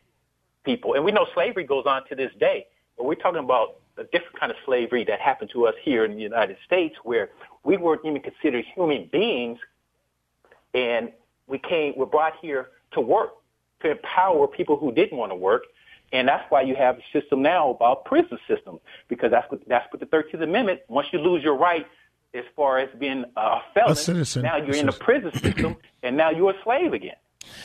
people, 0.64 0.94
and 0.94 1.04
we 1.04 1.12
know 1.12 1.28
slavery 1.34 1.64
goes 1.64 1.86
on 1.86 2.08
to 2.08 2.16
this 2.16 2.32
day. 2.40 2.68
But 2.98 3.06
we're 3.06 3.16
talking 3.16 3.40
about 3.40 3.78
a 3.98 4.04
different 4.04 4.40
kind 4.40 4.52
of 4.52 4.58
slavery 4.66 5.04
that 5.06 5.20
happened 5.20 5.52
to 5.54 5.68
us 5.68 5.76
here 5.82 6.06
in 6.06 6.16
the 6.16 6.22
United 6.22 6.58
States, 6.66 6.96
where 7.04 7.30
we 7.64 7.78
weren't 7.78 8.02
even 8.06 8.22
considered 8.22 8.66
human 8.76 9.10
beings, 9.12 9.60
and 10.74 11.12
we 11.48 11.60
came, 11.60 11.94
we're 11.96 12.06
brought 12.06 12.34
here 12.42 12.70
to 12.92 13.02
work, 13.02 13.32
to 13.82 13.92
empower 13.92 14.48
people 14.48 14.78
who 14.78 14.92
didn't 14.92 15.18
want 15.18 15.32
to 15.32 15.36
work, 15.36 15.64
and 16.14 16.28
that's 16.28 16.50
why 16.50 16.62
you 16.62 16.76
have 16.76 16.98
a 16.98 17.20
system 17.20 17.42
now 17.42 17.70
about 17.70 18.06
prison 18.06 18.38
system, 18.48 18.80
because 19.08 19.32
that's 19.32 19.50
what 19.52 19.68
that's 19.68 19.92
what 19.92 20.00
the 20.00 20.06
Thirteenth 20.06 20.42
Amendment. 20.42 20.82
Once 20.88 21.08
you 21.12 21.20
lose 21.20 21.44
your 21.44 21.58
right 21.58 21.86
as 22.34 22.46
far 22.56 22.80
as 22.80 22.90
being 22.98 23.26
a 23.36 23.58
felon, 23.74 23.92
a 23.92 23.96
citizen. 23.96 24.44
now 24.44 24.58
you're 24.58 24.76
in 24.76 24.86
the 24.86 24.92
prison 24.92 25.34
system, 25.34 25.76
and 26.04 26.16
now 26.16 26.30
you're 26.30 26.52
a 26.52 26.64
slave 26.64 26.94
again. 26.94 27.16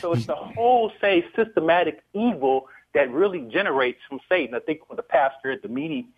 So 0.00 0.12
it's 0.12 0.22
mm-hmm. 0.22 0.30
the 0.30 0.54
whole, 0.54 0.92
say, 1.00 1.24
systematic 1.36 2.02
evil 2.14 2.68
that 2.94 3.10
really 3.10 3.40
generates 3.52 4.00
from 4.08 4.20
Satan. 4.28 4.54
I 4.54 4.60
think 4.60 4.88
when 4.88 4.96
the 4.96 5.02
pastor 5.02 5.50
at 5.52 5.62
the 5.62 5.68
meeting 5.68 6.08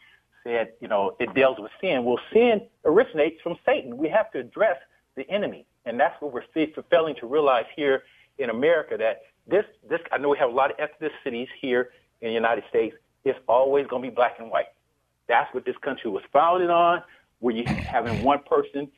said, 0.42 0.72
you 0.80 0.88
know, 0.88 1.16
it 1.20 1.34
deals 1.34 1.58
with 1.58 1.70
sin. 1.80 2.04
Well, 2.04 2.20
sin 2.32 2.62
originates 2.84 3.40
from 3.42 3.56
Satan. 3.64 3.96
We 3.96 4.08
have 4.08 4.30
to 4.32 4.40
address 4.40 4.76
the 5.16 5.28
enemy, 5.30 5.66
and 5.86 5.98
that's 5.98 6.20
what 6.20 6.32
we're 6.32 6.44
failing 6.90 7.14
to 7.20 7.26
realize 7.26 7.66
here 7.74 8.02
in 8.38 8.50
America. 8.50 8.96
That 8.98 9.22
this, 9.46 9.64
this, 9.88 10.00
I 10.12 10.18
know 10.18 10.28
we 10.28 10.38
have 10.38 10.50
a 10.50 10.52
lot 10.52 10.70
of 10.70 10.76
ethnicities 10.76 11.48
here 11.60 11.90
in 12.20 12.28
the 12.28 12.34
United 12.34 12.64
States. 12.68 12.96
It's 13.24 13.38
always 13.48 13.86
going 13.86 14.02
to 14.02 14.08
be 14.10 14.14
black 14.14 14.36
and 14.38 14.50
white. 14.50 14.66
That's 15.28 15.52
what 15.54 15.64
this 15.64 15.76
country 15.78 16.10
was 16.10 16.22
founded 16.32 16.70
on. 16.70 17.02
Where 17.40 17.54
you 17.54 17.68
having 17.84 18.22
one 18.22 18.40
person, 18.48 18.90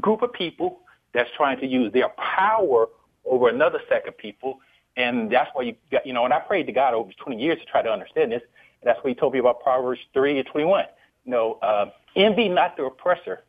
group 0.00 0.22
of 0.22 0.32
people 0.32 0.80
that's 1.12 1.30
trying 1.36 1.58
to 1.60 1.66
use 1.66 1.92
their 1.92 2.10
power 2.10 2.86
over 3.24 3.48
another 3.48 3.80
set 3.88 4.06
of 4.06 4.16
people. 4.16 4.60
And 4.96 5.30
that's 5.30 5.50
why 5.52 5.62
you 5.62 5.76
got, 5.92 6.06
you 6.06 6.12
know, 6.12 6.24
and 6.24 6.32
I 6.32 6.40
prayed 6.40 6.66
to 6.66 6.72
God 6.72 6.94
over 6.94 7.10
20 7.12 7.40
years 7.40 7.58
to 7.58 7.66
try 7.66 7.82
to 7.82 7.90
understand 7.90 8.32
this. 8.32 8.42
And 8.80 8.88
that's 8.88 9.02
what 9.04 9.08
he 9.08 9.14
told 9.14 9.34
me 9.34 9.38
about 9.38 9.62
Proverbs 9.62 10.00
3 10.14 10.38
and 10.38 10.46
21. 10.46 10.84
You 11.24 11.30
know, 11.30 11.58
uh, 11.62 11.90
envy 12.14 12.48
not 12.48 12.76
the 12.76 12.84
oppressor 12.84 13.44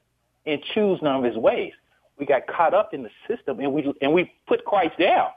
and 0.46 0.62
choose 0.74 1.00
none 1.02 1.16
of 1.16 1.24
his 1.24 1.38
ways. 1.38 1.74
We 2.18 2.26
got 2.26 2.48
caught 2.48 2.74
up 2.74 2.94
in 2.94 3.04
the 3.04 3.10
system 3.28 3.60
and 3.60 3.72
we, 3.72 3.94
and 4.02 4.14
we 4.14 4.34
put 4.48 4.66
Christ 4.66 4.98
down. 5.00 5.30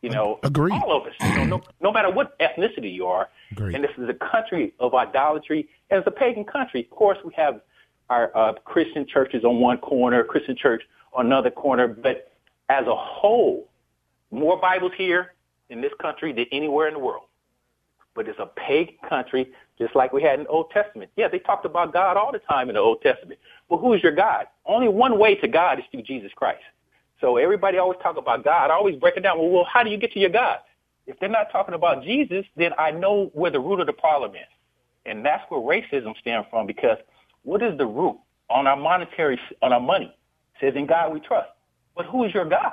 You 0.00 0.10
know, 0.10 0.40
Agreed. 0.42 0.72
all 0.72 1.00
of 1.00 1.06
us, 1.06 1.12
you 1.20 1.34
know, 1.36 1.44
no, 1.44 1.62
no 1.80 1.92
matter 1.92 2.10
what 2.10 2.36
ethnicity 2.40 2.92
you 2.92 3.06
are. 3.06 3.28
Agreed. 3.52 3.76
And 3.76 3.84
this 3.84 3.92
is 3.96 4.08
a 4.08 4.14
country 4.14 4.74
of 4.80 4.94
idolatry. 4.94 5.68
And 5.90 5.98
it's 5.98 6.06
a 6.08 6.10
pagan 6.10 6.44
country. 6.44 6.80
Of 6.80 6.90
course, 6.90 7.18
we 7.24 7.32
have 7.34 7.60
our 8.10 8.36
uh, 8.36 8.54
Christian 8.64 9.06
churches 9.06 9.44
on 9.44 9.60
one 9.60 9.78
corner, 9.78 10.24
Christian 10.24 10.56
church 10.56 10.82
on 11.12 11.26
another 11.26 11.50
corner. 11.50 11.86
But 11.86 12.32
as 12.68 12.84
a 12.86 12.96
whole, 12.96 13.68
more 14.32 14.60
Bibles 14.60 14.92
here 14.96 15.34
in 15.72 15.80
this 15.80 15.92
country 16.00 16.32
than 16.32 16.46
anywhere 16.52 16.86
in 16.86 16.94
the 16.94 17.00
world. 17.00 17.24
But 18.14 18.28
it's 18.28 18.38
a 18.38 18.46
pagan 18.46 18.96
country, 19.08 19.50
just 19.78 19.96
like 19.96 20.12
we 20.12 20.22
had 20.22 20.38
in 20.38 20.44
the 20.44 20.50
Old 20.50 20.70
Testament. 20.70 21.10
Yeah, 21.16 21.28
they 21.28 21.38
talked 21.38 21.64
about 21.64 21.92
God 21.92 22.16
all 22.16 22.30
the 22.30 22.40
time 22.40 22.68
in 22.68 22.74
the 22.74 22.80
Old 22.80 23.00
Testament. 23.00 23.40
But 23.70 23.78
who 23.78 23.94
is 23.94 24.02
your 24.02 24.12
God? 24.12 24.46
Only 24.66 24.88
one 24.88 25.18
way 25.18 25.34
to 25.36 25.48
God 25.48 25.78
is 25.78 25.84
through 25.90 26.02
Jesus 26.02 26.30
Christ. 26.36 26.62
So 27.22 27.38
everybody 27.38 27.78
always 27.78 27.98
talk 28.02 28.18
about 28.18 28.44
God. 28.44 28.70
I 28.70 28.74
always 28.74 28.96
break 28.96 29.16
it 29.16 29.20
down. 29.22 29.38
Well, 29.38 29.48
well, 29.48 29.64
how 29.64 29.82
do 29.82 29.90
you 29.90 29.96
get 29.96 30.12
to 30.12 30.20
your 30.20 30.30
God? 30.30 30.58
If 31.06 31.18
they're 31.18 31.28
not 31.28 31.50
talking 31.50 31.74
about 31.74 32.04
Jesus, 32.04 32.44
then 32.56 32.72
I 32.78 32.90
know 32.90 33.30
where 33.32 33.50
the 33.50 33.60
root 33.60 33.80
of 33.80 33.86
the 33.86 33.92
problem 33.92 34.32
is. 34.34 34.42
And 35.06 35.24
that's 35.24 35.42
where 35.48 35.60
racism 35.60 36.16
stems 36.18 36.46
from 36.50 36.66
because 36.66 36.98
what 37.42 37.62
is 37.62 37.76
the 37.78 37.86
root 37.86 38.18
on 38.50 38.66
our 38.66 38.76
monetary, 38.76 39.40
on 39.62 39.72
our 39.72 39.80
money? 39.80 40.14
It 40.60 40.60
says 40.60 40.74
in 40.76 40.86
God 40.86 41.12
we 41.12 41.20
trust. 41.20 41.48
But 41.96 42.06
who 42.06 42.24
is 42.24 42.34
your 42.34 42.44
God? 42.44 42.72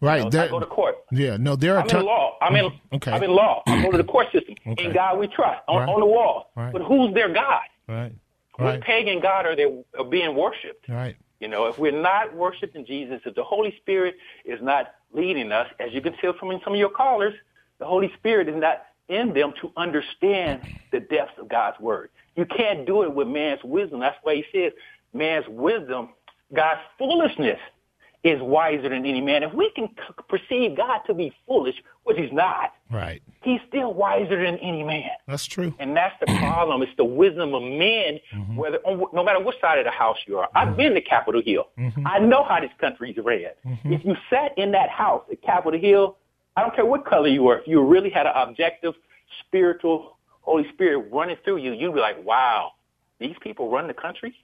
Right. 0.00 0.24
You 0.24 0.30
know, 0.30 0.44
I 0.44 0.48
go 0.48 0.60
to 0.60 0.66
court. 0.66 0.96
yeah. 1.12 1.36
No, 1.38 1.56
there 1.56 1.76
are. 1.76 1.82
I'm 1.82 1.88
ton- 1.88 2.00
in 2.00 2.06
law. 2.06 2.36
I'm 2.40 2.56
in. 2.56 2.64
Mm-hmm, 2.66 2.94
okay. 2.96 3.12
I'm 3.12 3.22
in 3.22 3.30
law. 3.30 3.62
I 3.66 3.82
go 3.82 3.90
to 3.90 3.98
the 3.98 4.04
court 4.04 4.26
system. 4.32 4.54
Okay. 4.66 4.84
In 4.84 4.92
God 4.92 5.18
we 5.18 5.26
trust. 5.28 5.62
On, 5.68 5.78
Right. 5.80 5.88
on 5.88 6.00
the 6.00 6.06
wall. 6.06 6.50
Right. 6.56 6.72
But 6.72 6.82
who's 6.82 7.12
their 7.14 7.32
God? 7.32 7.62
Right. 7.88 8.12
What 8.56 8.66
Right. 8.66 8.80
pagan 8.82 9.20
God 9.20 9.46
are 9.46 9.56
they 9.56 9.66
are 9.98 10.04
being 10.04 10.34
worshipped? 10.36 10.88
Right. 10.88 11.16
You 11.40 11.48
know, 11.48 11.66
if 11.66 11.78
we're 11.78 11.98
not 12.00 12.34
worshiping 12.34 12.84
Jesus, 12.84 13.20
if 13.24 13.34
the 13.34 13.42
Holy 13.42 13.74
Spirit 13.78 14.16
is 14.44 14.60
not 14.62 14.92
leading 15.12 15.50
us, 15.52 15.66
as 15.80 15.92
you 15.92 16.00
can 16.02 16.12
tell 16.18 16.34
from 16.34 16.50
some 16.62 16.74
of 16.74 16.78
your 16.78 16.90
callers, 16.90 17.34
the 17.78 17.86
Holy 17.86 18.12
Spirit 18.18 18.48
is 18.48 18.56
not 18.56 18.82
in 19.08 19.32
them 19.32 19.52
to 19.62 19.72
understand 19.76 20.60
the 20.92 21.00
depths 21.00 21.32
of 21.38 21.48
God's 21.48 21.80
word. 21.80 22.10
You 22.36 22.44
can't 22.44 22.86
do 22.86 23.02
it 23.02 23.12
with 23.12 23.26
man's 23.26 23.64
wisdom. 23.64 24.00
That's 24.00 24.16
why 24.22 24.34
he 24.36 24.44
says 24.52 24.72
man's 25.14 25.46
wisdom, 25.48 26.10
God's 26.54 26.80
foolishness 26.98 27.58
is 28.22 28.40
wiser 28.42 28.88
than 28.90 29.06
any 29.06 29.20
man. 29.20 29.42
If 29.42 29.54
we 29.54 29.70
can 29.74 29.88
c- 29.88 30.14
perceive 30.28 30.76
God 30.76 31.00
to 31.06 31.14
be 31.14 31.32
foolish, 31.46 31.76
which 32.04 32.18
he's 32.18 32.32
not, 32.32 32.74
Right. 32.90 33.22
he's 33.42 33.60
still 33.66 33.94
wiser 33.94 34.44
than 34.44 34.58
any 34.58 34.82
man. 34.82 35.08
That's 35.26 35.46
true. 35.46 35.74
And 35.78 35.96
that's 35.96 36.14
the 36.20 36.26
problem. 36.38 36.82
It's 36.82 36.92
the 36.98 37.04
wisdom 37.04 37.54
of 37.54 37.62
men, 37.62 38.20
Mm-hmm. 38.34 38.56
whether 38.56 38.76
on, 38.84 39.06
no 39.14 39.24
matter 39.24 39.40
what 39.40 39.54
side 39.60 39.78
of 39.78 39.86
the 39.86 39.90
house 39.90 40.18
you 40.26 40.38
are. 40.38 40.48
I've 40.54 40.76
been 40.76 40.92
to 40.94 41.00
Capitol 41.00 41.40
Hill. 41.42 41.68
Mm-hmm. 41.78 42.06
I 42.06 42.18
know 42.18 42.44
how 42.44 42.60
this 42.60 42.70
country's 42.78 43.16
ran. 43.16 43.52
If 43.84 44.04
you 44.04 44.14
sat 44.28 44.56
in 44.58 44.72
that 44.72 44.90
house 44.90 45.24
at 45.32 45.40
Capitol 45.40 45.80
Hill, 45.80 46.16
I 46.56 46.60
don't 46.62 46.74
care 46.74 46.84
what 46.84 47.06
color 47.06 47.28
you 47.28 47.44
were, 47.44 47.58
if 47.60 47.66
you 47.66 47.80
really 47.82 48.10
had 48.10 48.26
an 48.26 48.32
objective, 48.36 48.94
spiritual, 49.46 50.16
Holy 50.42 50.68
Spirit 50.74 51.08
running 51.10 51.36
through 51.44 51.58
you, 51.58 51.72
you'd 51.72 51.94
be 51.94 52.00
like, 52.00 52.22
wow, 52.24 52.72
these 53.18 53.36
people 53.40 53.70
run 53.70 53.86
the 53.86 53.94
country? 53.94 54.34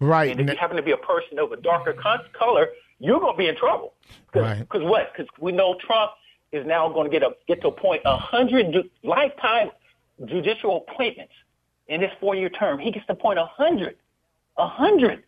Right. 0.00 0.30
And 0.30 0.40
if 0.40 0.48
you 0.50 0.56
happen 0.56 0.76
to 0.76 0.82
be 0.82 0.92
a 0.92 0.96
person 0.96 1.38
of 1.38 1.52
a 1.52 1.56
darker 1.56 1.92
color, 2.38 2.68
you're 2.98 3.20
going 3.20 3.34
to 3.34 3.38
be 3.38 3.48
in 3.48 3.56
trouble. 3.56 3.94
Right. 4.34 4.58
Because 4.58 4.82
what? 4.82 5.12
Because 5.12 5.28
we 5.40 5.52
know 5.52 5.76
Trump 5.86 6.12
is 6.52 6.66
now 6.66 6.88
going 6.88 7.10
to 7.10 7.18
get 7.18 7.22
a 7.22 7.34
get 7.46 7.60
to 7.62 7.68
a 7.68 7.72
point 7.72 8.02
a 8.04 8.16
hundred 8.16 8.72
ju- 8.72 8.90
lifetime 9.02 9.70
judicial 10.26 10.84
appointments 10.88 11.32
in 11.88 12.00
this 12.00 12.10
four 12.20 12.34
year 12.34 12.48
term. 12.48 12.78
He 12.78 12.90
gets 12.90 13.06
to 13.06 13.12
appoint 13.12 13.38
a 13.38 13.46
hundred, 13.46 13.96
a 14.56 14.66
hundred 14.66 15.24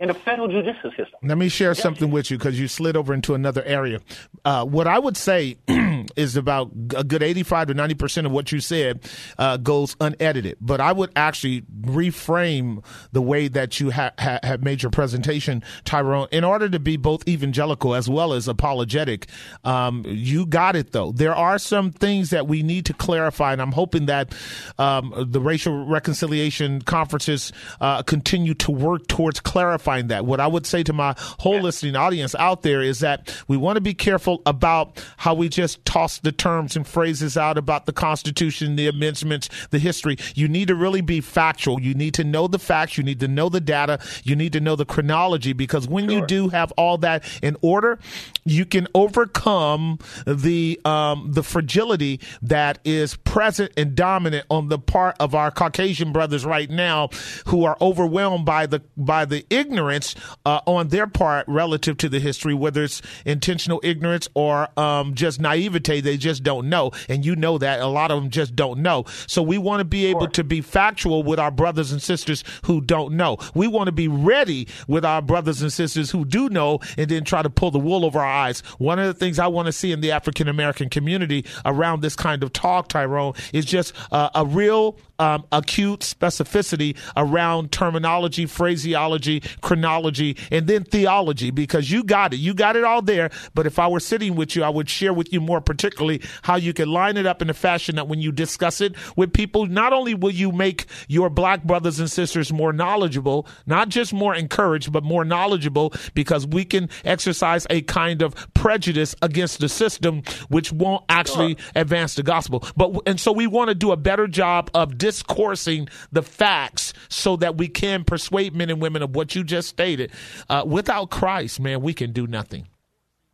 in 0.00 0.08
the 0.08 0.14
federal 0.14 0.48
judicial 0.48 0.90
system. 0.90 1.18
Let 1.22 1.38
me 1.38 1.48
share 1.48 1.74
something 1.74 2.10
with 2.10 2.30
you 2.30 2.38
because 2.38 2.58
you 2.58 2.68
slid 2.68 2.96
over 2.96 3.12
into 3.12 3.34
another 3.34 3.62
area. 3.64 4.00
Uh, 4.44 4.64
what 4.64 4.86
I 4.86 4.98
would 4.98 5.16
say 5.16 5.56
is 6.16 6.36
about 6.36 6.70
a 6.96 7.04
good 7.04 7.22
85 7.22 7.68
to 7.68 7.74
90% 7.74 8.26
of 8.26 8.32
what 8.32 8.52
you 8.52 8.60
said 8.60 9.00
uh, 9.38 9.56
goes 9.56 9.96
unedited. 10.00 10.56
But 10.60 10.80
I 10.80 10.92
would 10.92 11.10
actually 11.16 11.62
reframe 11.82 12.84
the 13.12 13.22
way 13.22 13.48
that 13.48 13.80
you 13.80 13.90
ha- 13.90 14.12
ha- 14.18 14.40
have 14.42 14.62
made 14.62 14.82
your 14.82 14.90
presentation, 14.90 15.62
Tyrone, 15.84 16.28
in 16.32 16.44
order 16.44 16.68
to 16.68 16.78
be 16.78 16.96
both 16.96 17.26
evangelical 17.28 17.94
as 17.94 18.08
well 18.08 18.32
as 18.32 18.48
apologetic. 18.48 19.28
Um, 19.64 20.04
you 20.06 20.46
got 20.46 20.76
it, 20.76 20.92
though. 20.92 21.12
There 21.12 21.34
are 21.34 21.58
some 21.58 21.90
things 21.90 22.30
that 22.30 22.46
we 22.46 22.62
need 22.62 22.86
to 22.86 22.94
clarify, 22.94 23.52
and 23.52 23.62
I'm 23.62 23.72
hoping 23.72 24.06
that 24.06 24.34
um, 24.78 25.14
the 25.28 25.40
racial 25.40 25.86
reconciliation 25.86 26.82
conferences 26.82 27.52
uh, 27.80 28.02
continue 28.02 28.54
to 28.54 28.70
work 28.70 29.06
towards 29.08 29.40
clarifying 29.40 30.08
that. 30.08 30.24
What 30.24 30.40
I 30.40 30.46
would 30.46 30.66
say 30.66 30.82
to 30.84 30.92
my 30.92 31.14
whole 31.18 31.60
listening 31.60 31.96
audience 31.96 32.34
out 32.36 32.62
there 32.62 32.82
is 32.82 33.00
that 33.00 33.34
we 33.48 33.56
want 33.56 33.76
to 33.76 33.80
be 33.80 33.94
careful 33.94 34.42
about 34.46 35.04
how 35.16 35.34
we 35.34 35.48
just 35.48 35.84
talk 35.84 35.97
toss 35.98 36.18
the 36.18 36.30
terms 36.30 36.76
and 36.76 36.86
phrases 36.86 37.36
out 37.36 37.58
about 37.58 37.86
the 37.86 37.92
Constitution, 37.92 38.76
the 38.76 38.86
amendments, 38.86 39.48
the 39.70 39.78
history. 39.80 40.16
You 40.34 40.46
need 40.46 40.68
to 40.68 40.76
really 40.76 41.00
be 41.00 41.20
factual. 41.20 41.80
You 41.80 41.94
need 41.94 42.14
to 42.14 42.24
know 42.24 42.46
the 42.46 42.58
facts. 42.58 42.96
You 42.96 43.02
need 43.02 43.18
to 43.20 43.26
know 43.26 43.48
the 43.48 43.60
data. 43.60 43.98
You 44.22 44.36
need 44.36 44.52
to 44.52 44.60
know 44.60 44.76
the 44.76 44.84
chronology 44.84 45.52
because 45.52 45.88
when 45.88 46.08
sure. 46.08 46.20
you 46.20 46.26
do 46.26 46.48
have 46.50 46.72
all 46.72 46.98
that 46.98 47.24
in 47.42 47.56
order, 47.62 47.98
you 48.44 48.64
can 48.64 48.86
overcome 48.94 49.98
the 50.24 50.80
um, 50.84 51.32
the 51.32 51.42
fragility 51.42 52.20
that 52.42 52.78
is 52.84 53.16
present 53.16 53.72
and 53.76 53.96
dominant 53.96 54.46
on 54.50 54.68
the 54.68 54.78
part 54.78 55.16
of 55.18 55.34
our 55.34 55.50
Caucasian 55.50 56.12
brothers 56.12 56.46
right 56.46 56.70
now, 56.70 57.08
who 57.46 57.64
are 57.64 57.76
overwhelmed 57.80 58.46
by 58.46 58.66
the 58.66 58.82
by 58.96 59.24
the 59.24 59.44
ignorance 59.50 60.14
uh, 60.46 60.60
on 60.64 60.88
their 60.88 61.08
part 61.08 61.44
relative 61.48 61.96
to 61.98 62.08
the 62.08 62.20
history, 62.20 62.54
whether 62.54 62.84
it's 62.84 63.02
intentional 63.24 63.80
ignorance 63.82 64.28
or 64.34 64.68
um, 64.78 65.14
just 65.14 65.40
naivete. 65.88 66.00
They 66.00 66.16
just 66.16 66.42
don't 66.42 66.68
know, 66.68 66.92
and 67.08 67.24
you 67.24 67.36
know 67.36 67.58
that 67.58 67.80
a 67.80 67.86
lot 67.86 68.10
of 68.10 68.20
them 68.20 68.30
just 68.30 68.54
don't 68.54 68.80
know. 68.80 69.04
So 69.26 69.42
we 69.42 69.58
want 69.58 69.80
to 69.80 69.84
be 69.84 70.06
able 70.06 70.28
to 70.28 70.44
be 70.44 70.60
factual 70.60 71.22
with 71.22 71.38
our 71.38 71.50
brothers 71.50 71.92
and 71.92 72.00
sisters 72.00 72.44
who 72.64 72.80
don't 72.80 73.14
know. 73.14 73.38
We 73.54 73.66
want 73.66 73.86
to 73.86 73.92
be 73.92 74.08
ready 74.08 74.68
with 74.86 75.04
our 75.04 75.22
brothers 75.22 75.62
and 75.62 75.72
sisters 75.72 76.10
who 76.10 76.24
do 76.24 76.48
know, 76.48 76.80
and 76.96 77.10
then 77.10 77.24
try 77.24 77.42
to 77.42 77.50
pull 77.50 77.70
the 77.70 77.78
wool 77.78 78.04
over 78.04 78.18
our 78.18 78.26
eyes. 78.26 78.60
One 78.78 78.98
of 78.98 79.06
the 79.06 79.14
things 79.14 79.38
I 79.38 79.46
want 79.46 79.66
to 79.66 79.72
see 79.72 79.92
in 79.92 80.00
the 80.00 80.12
African 80.12 80.48
American 80.48 80.88
community 80.88 81.44
around 81.64 82.02
this 82.02 82.16
kind 82.16 82.42
of 82.42 82.52
talk, 82.52 82.88
Tyrone, 82.88 83.34
is 83.52 83.64
just 83.64 83.94
uh, 84.12 84.30
a 84.34 84.44
real 84.44 84.98
um, 85.18 85.44
acute 85.52 86.00
specificity 86.00 86.96
around 87.16 87.72
terminology, 87.72 88.46
phraseology, 88.46 89.40
chronology, 89.60 90.36
and 90.50 90.66
then 90.66 90.84
theology 90.84 91.50
because 91.50 91.90
you 91.90 92.04
got 92.04 92.34
it. 92.34 92.38
You 92.38 92.54
got 92.54 92.76
it 92.76 92.84
all 92.84 93.02
there. 93.02 93.30
But 93.54 93.66
if 93.66 93.78
I 93.78 93.88
were 93.88 94.00
sitting 94.00 94.36
with 94.36 94.54
you, 94.56 94.62
I 94.62 94.68
would 94.68 94.88
share 94.88 95.12
with 95.12 95.32
you 95.32 95.40
more 95.40 95.60
particularly 95.60 96.22
how 96.42 96.56
you 96.56 96.72
can 96.72 96.88
line 96.88 97.16
it 97.16 97.26
up 97.26 97.42
in 97.42 97.50
a 97.50 97.54
fashion 97.54 97.96
that 97.96 98.08
when 98.08 98.20
you 98.20 98.32
discuss 98.32 98.80
it 98.80 98.94
with 99.16 99.32
people, 99.32 99.66
not 99.66 99.92
only 99.92 100.14
will 100.14 100.30
you 100.30 100.52
make 100.52 100.86
your 101.08 101.30
black 101.30 101.64
brothers 101.64 101.98
and 101.98 102.10
sisters 102.10 102.52
more 102.52 102.72
knowledgeable, 102.72 103.46
not 103.66 103.88
just 103.88 104.12
more 104.12 104.34
encouraged, 104.34 104.92
but 104.92 105.02
more 105.02 105.24
knowledgeable 105.24 105.92
because 106.14 106.46
we 106.46 106.64
can 106.64 106.88
exercise 107.04 107.66
a 107.70 107.82
kind 107.82 108.22
of 108.22 108.34
prejudice 108.54 109.14
against 109.22 109.60
the 109.60 109.68
system 109.68 110.22
which 110.48 110.72
won't 110.72 111.04
actually 111.08 111.56
advance 111.74 112.14
the 112.14 112.22
gospel. 112.22 112.64
But 112.76 113.02
and 113.06 113.20
so 113.20 113.32
we 113.32 113.46
want 113.46 113.68
to 113.68 113.74
do 113.74 113.92
a 113.92 113.96
better 113.96 114.26
job 114.26 114.70
of 114.74 114.98
discoursing 115.08 115.88
the 116.12 116.22
facts 116.22 116.92
so 117.08 117.34
that 117.36 117.56
we 117.56 117.66
can 117.66 118.04
persuade 118.04 118.54
men 118.54 118.68
and 118.68 118.78
women 118.78 119.02
of 119.02 119.16
what 119.16 119.34
you 119.34 119.42
just 119.42 119.68
stated. 119.68 120.12
Uh, 120.50 120.62
without 120.66 121.10
Christ, 121.10 121.60
man, 121.60 121.80
we 121.80 121.94
can 121.94 122.12
do 122.12 122.26
nothing. 122.26 122.68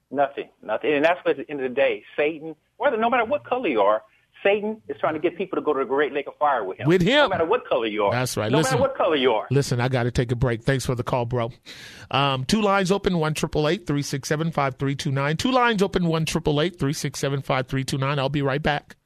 Nothing, 0.08 0.48
nothing. 0.62 0.94
And 0.94 1.04
that's 1.04 1.18
what 1.24 1.32
at 1.32 1.46
the 1.46 1.50
end 1.50 1.60
of 1.60 1.68
the 1.68 1.74
day, 1.74 2.04
Satan, 2.16 2.54
whether 2.76 2.96
no 2.96 3.10
matter 3.10 3.24
what 3.24 3.42
color 3.44 3.66
you 3.66 3.80
are, 3.80 4.02
Satan 4.44 4.80
is 4.88 4.96
trying 5.00 5.14
to 5.14 5.20
get 5.20 5.37
people 5.37 5.56
to 5.56 5.62
go 5.62 5.72
to 5.72 5.80
the 5.80 5.84
great 5.84 6.12
lake 6.12 6.28
of 6.28 6.37
fire 6.37 6.62
with 6.62 6.78
him. 6.78 6.87
With 6.87 7.02
him. 7.02 7.22
No 7.22 7.28
matter 7.30 7.46
what 7.46 7.66
color 7.66 7.87
you 7.87 8.04
are. 8.04 8.12
That's 8.12 8.37
right. 8.37 8.52
No 8.52 8.58
listen, 8.58 8.74
matter 8.74 8.82
what 8.82 8.96
color 8.96 9.16
you 9.16 9.32
are. 9.32 9.48
Listen, 9.50 9.80
I 9.80 9.88
got 9.88 10.04
to 10.04 10.12
take 10.12 10.30
a 10.30 10.37
break. 10.37 10.62
Thanks 10.62 10.87
for 10.87 10.94
the 10.94 11.02
call, 11.02 11.24
bro. 11.24 11.50
Um, 12.12 12.44
two 12.44 12.60
lines 12.60 12.92
open, 12.92 13.18
1 13.18 13.34
367 13.34 14.52
5329. 14.52 15.37
Two 15.38 15.50
lines 15.50 15.82
open, 15.82 16.06
1 16.06 16.26
367 16.26 17.40
5329. 17.40 18.18
I'll 18.20 18.28
be 18.28 18.42
right 18.42 18.62
back. 18.62 18.96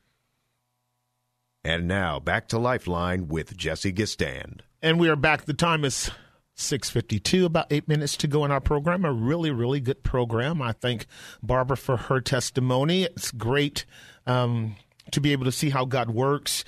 And 1.65 1.89
now 1.89 2.21
back 2.21 2.49
to 2.49 2.59
Lifeline 2.59 3.29
with 3.29 3.57
Jesse 3.57 3.93
Gistand. 3.93 4.61
And 4.81 4.99
we 5.01 5.09
are 5.09 5.17
back. 5.17 5.45
The 5.45 5.55
time 5.55 5.85
is 5.85 6.11
652 6.55 7.47
about 7.47 7.67
eight 7.71 7.89
minutes 7.89 8.17
to 8.19 8.29
go 8.29 8.45
in 8.45 8.51
our 8.51 8.61
program. 8.61 9.05
A 9.05 9.13
really 9.13 9.51
really 9.51 9.81
good 9.81 10.03
program. 10.03 10.63
I 10.63 10.73
thank 10.73 11.07
barbara 11.43 11.77
for 11.77 11.97
her 11.97 12.21
testimony. 12.21 13.05
It's 13.05 13.31
great 13.31 13.85
um, 14.27 14.77
to 15.11 15.21
be 15.21 15.33
able 15.33 15.45
to 15.47 15.53
see 15.53 15.71
how 15.71 15.85
god 15.85 16.11
works. 16.11 16.65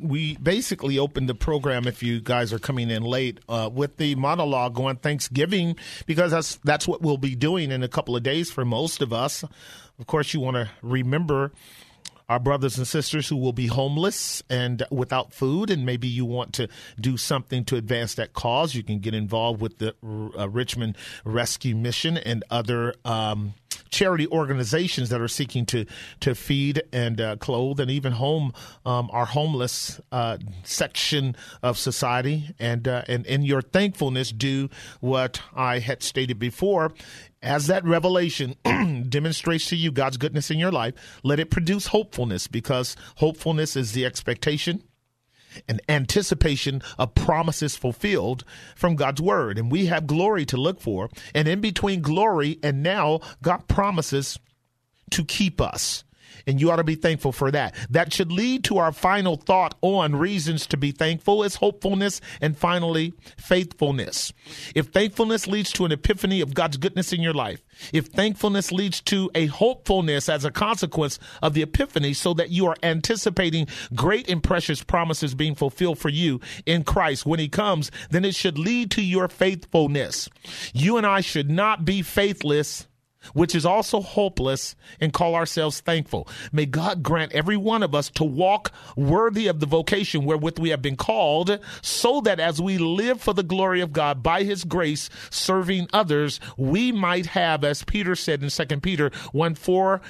We 0.00 0.36
basically 0.36 0.98
opened 0.98 1.28
the 1.28 1.34
program 1.34 1.86
if 1.86 2.02
you 2.02 2.20
guys 2.20 2.52
are 2.52 2.58
coming 2.58 2.90
in 2.90 3.02
late 3.02 3.40
uh, 3.48 3.70
with 3.72 3.96
the 3.96 4.14
monologue 4.16 4.78
on 4.80 4.96
thanksgiving 4.96 5.76
because 6.06 6.30
that's 6.30 6.56
that's 6.64 6.86
what 6.86 7.02
we'll 7.02 7.18
be 7.18 7.34
doing 7.34 7.70
in 7.70 7.82
a 7.82 7.88
couple 7.88 8.16
of 8.16 8.22
days 8.22 8.50
for 8.50 8.64
most 8.64 9.02
of 9.02 9.12
us. 9.12 9.44
Of 9.98 10.06
course 10.06 10.34
you 10.34 10.40
want 10.40 10.56
to 10.56 10.68
remember 10.82 11.52
our 12.28 12.38
brothers 12.38 12.76
and 12.78 12.86
sisters 12.86 13.28
who 13.28 13.36
will 13.36 13.52
be 13.52 13.66
homeless 13.66 14.42
and 14.50 14.84
without 14.90 15.32
food, 15.32 15.70
and 15.70 15.86
maybe 15.86 16.08
you 16.08 16.24
want 16.24 16.52
to 16.54 16.68
do 17.00 17.16
something 17.16 17.64
to 17.66 17.76
advance 17.76 18.14
that 18.14 18.32
cause, 18.32 18.74
you 18.74 18.82
can 18.82 18.98
get 18.98 19.14
involved 19.14 19.60
with 19.60 19.78
the 19.78 19.94
uh, 20.38 20.48
Richmond 20.48 20.96
Rescue 21.24 21.76
Mission 21.76 22.16
and 22.16 22.44
other. 22.50 22.94
Um, 23.04 23.54
charity 23.90 24.26
organizations 24.28 25.10
that 25.10 25.20
are 25.20 25.28
seeking 25.28 25.64
to 25.64 25.86
to 26.20 26.34
feed 26.34 26.82
and 26.92 27.20
uh, 27.20 27.36
clothe 27.36 27.78
and 27.80 27.90
even 27.90 28.12
home 28.12 28.52
um, 28.84 29.08
our 29.12 29.26
homeless 29.26 30.00
uh, 30.12 30.36
section 30.64 31.36
of 31.62 31.78
society. 31.78 32.54
And 32.58 32.88
uh, 32.88 33.02
and 33.08 33.24
in 33.26 33.42
your 33.42 33.62
thankfulness, 33.62 34.32
do 34.32 34.68
what 35.00 35.40
I 35.54 35.78
had 35.78 36.02
stated 36.02 36.38
before 36.38 36.92
as 37.46 37.68
that 37.68 37.84
revelation 37.84 38.56
demonstrates 39.08 39.68
to 39.68 39.76
you 39.76 39.92
God's 39.92 40.16
goodness 40.16 40.50
in 40.50 40.58
your 40.58 40.72
life, 40.72 40.94
let 41.22 41.38
it 41.40 41.50
produce 41.50 41.86
hopefulness 41.86 42.48
because 42.48 42.96
hopefulness 43.16 43.76
is 43.76 43.92
the 43.92 44.04
expectation 44.04 44.82
and 45.68 45.80
anticipation 45.88 46.82
of 46.98 47.14
promises 47.14 47.76
fulfilled 47.76 48.44
from 48.74 48.96
God's 48.96 49.22
word. 49.22 49.58
And 49.58 49.70
we 49.70 49.86
have 49.86 50.06
glory 50.06 50.44
to 50.46 50.56
look 50.56 50.80
for. 50.80 51.08
And 51.34 51.48
in 51.48 51.60
between 51.60 52.02
glory 52.02 52.58
and 52.62 52.82
now, 52.82 53.20
God 53.42 53.68
promises 53.68 54.38
to 55.10 55.24
keep 55.24 55.60
us 55.60 56.04
and 56.46 56.60
you 56.60 56.70
ought 56.70 56.76
to 56.76 56.84
be 56.84 56.94
thankful 56.94 57.32
for 57.32 57.50
that. 57.50 57.74
That 57.90 58.12
should 58.12 58.32
lead 58.32 58.64
to 58.64 58.78
our 58.78 58.92
final 58.92 59.36
thought 59.36 59.74
on 59.82 60.16
reasons 60.16 60.66
to 60.68 60.76
be 60.76 60.92
thankful 60.92 61.42
is 61.42 61.56
hopefulness 61.56 62.20
and 62.40 62.56
finally 62.56 63.14
faithfulness. 63.36 64.32
If 64.74 64.88
thankfulness 64.88 65.46
leads 65.46 65.72
to 65.72 65.84
an 65.84 65.92
epiphany 65.92 66.40
of 66.40 66.54
God's 66.54 66.76
goodness 66.76 67.12
in 67.12 67.20
your 67.20 67.34
life, 67.34 67.62
if 67.92 68.06
thankfulness 68.06 68.72
leads 68.72 69.00
to 69.02 69.30
a 69.34 69.46
hopefulness 69.46 70.28
as 70.28 70.44
a 70.44 70.50
consequence 70.50 71.18
of 71.42 71.54
the 71.54 71.62
epiphany 71.62 72.14
so 72.14 72.34
that 72.34 72.50
you 72.50 72.66
are 72.66 72.76
anticipating 72.82 73.66
great 73.94 74.30
and 74.30 74.42
precious 74.42 74.82
promises 74.82 75.34
being 75.34 75.54
fulfilled 75.54 75.98
for 75.98 76.08
you 76.08 76.40
in 76.64 76.84
Christ 76.84 77.26
when 77.26 77.40
he 77.40 77.48
comes, 77.48 77.90
then 78.10 78.24
it 78.24 78.34
should 78.34 78.58
lead 78.58 78.90
to 78.92 79.02
your 79.02 79.28
faithfulness. 79.28 80.28
You 80.72 80.96
and 80.96 81.06
I 81.06 81.20
should 81.20 81.50
not 81.50 81.84
be 81.84 82.02
faithless 82.02 82.86
which 83.32 83.54
is 83.54 83.66
also 83.66 84.00
hopeless, 84.00 84.76
and 85.00 85.12
call 85.12 85.34
ourselves 85.34 85.80
thankful. 85.80 86.28
May 86.52 86.66
God 86.66 87.02
grant 87.02 87.32
every 87.32 87.56
one 87.56 87.82
of 87.82 87.94
us 87.94 88.10
to 88.10 88.24
walk 88.24 88.72
worthy 88.96 89.46
of 89.46 89.60
the 89.60 89.66
vocation 89.66 90.24
wherewith 90.24 90.58
we 90.58 90.70
have 90.70 90.82
been 90.82 90.96
called, 90.96 91.58
so 91.82 92.20
that 92.22 92.40
as 92.40 92.60
we 92.60 92.78
live 92.78 93.20
for 93.20 93.32
the 93.32 93.42
glory 93.42 93.80
of 93.80 93.92
God 93.92 94.22
by 94.22 94.42
his 94.42 94.64
grace, 94.64 95.10
serving 95.30 95.88
others, 95.92 96.40
we 96.56 96.92
might 96.92 97.26
have, 97.26 97.64
as 97.64 97.84
Peter 97.84 98.14
said 98.14 98.42
in 98.42 98.50
2 98.50 98.80
Peter 98.80 99.10
1 99.32 99.54
4 99.54 100.00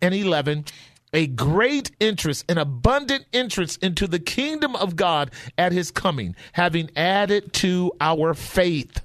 and 0.00 0.14
11, 0.14 0.64
a 1.12 1.26
great 1.26 1.90
interest, 1.98 2.44
an 2.48 2.58
abundant 2.58 3.26
interest 3.32 3.82
into 3.82 4.06
the 4.06 4.20
kingdom 4.20 4.76
of 4.76 4.94
God 4.94 5.30
at 5.58 5.72
his 5.72 5.90
coming, 5.90 6.36
having 6.52 6.90
added 6.94 7.52
to 7.54 7.92
our 8.00 8.32
faith 8.34 9.00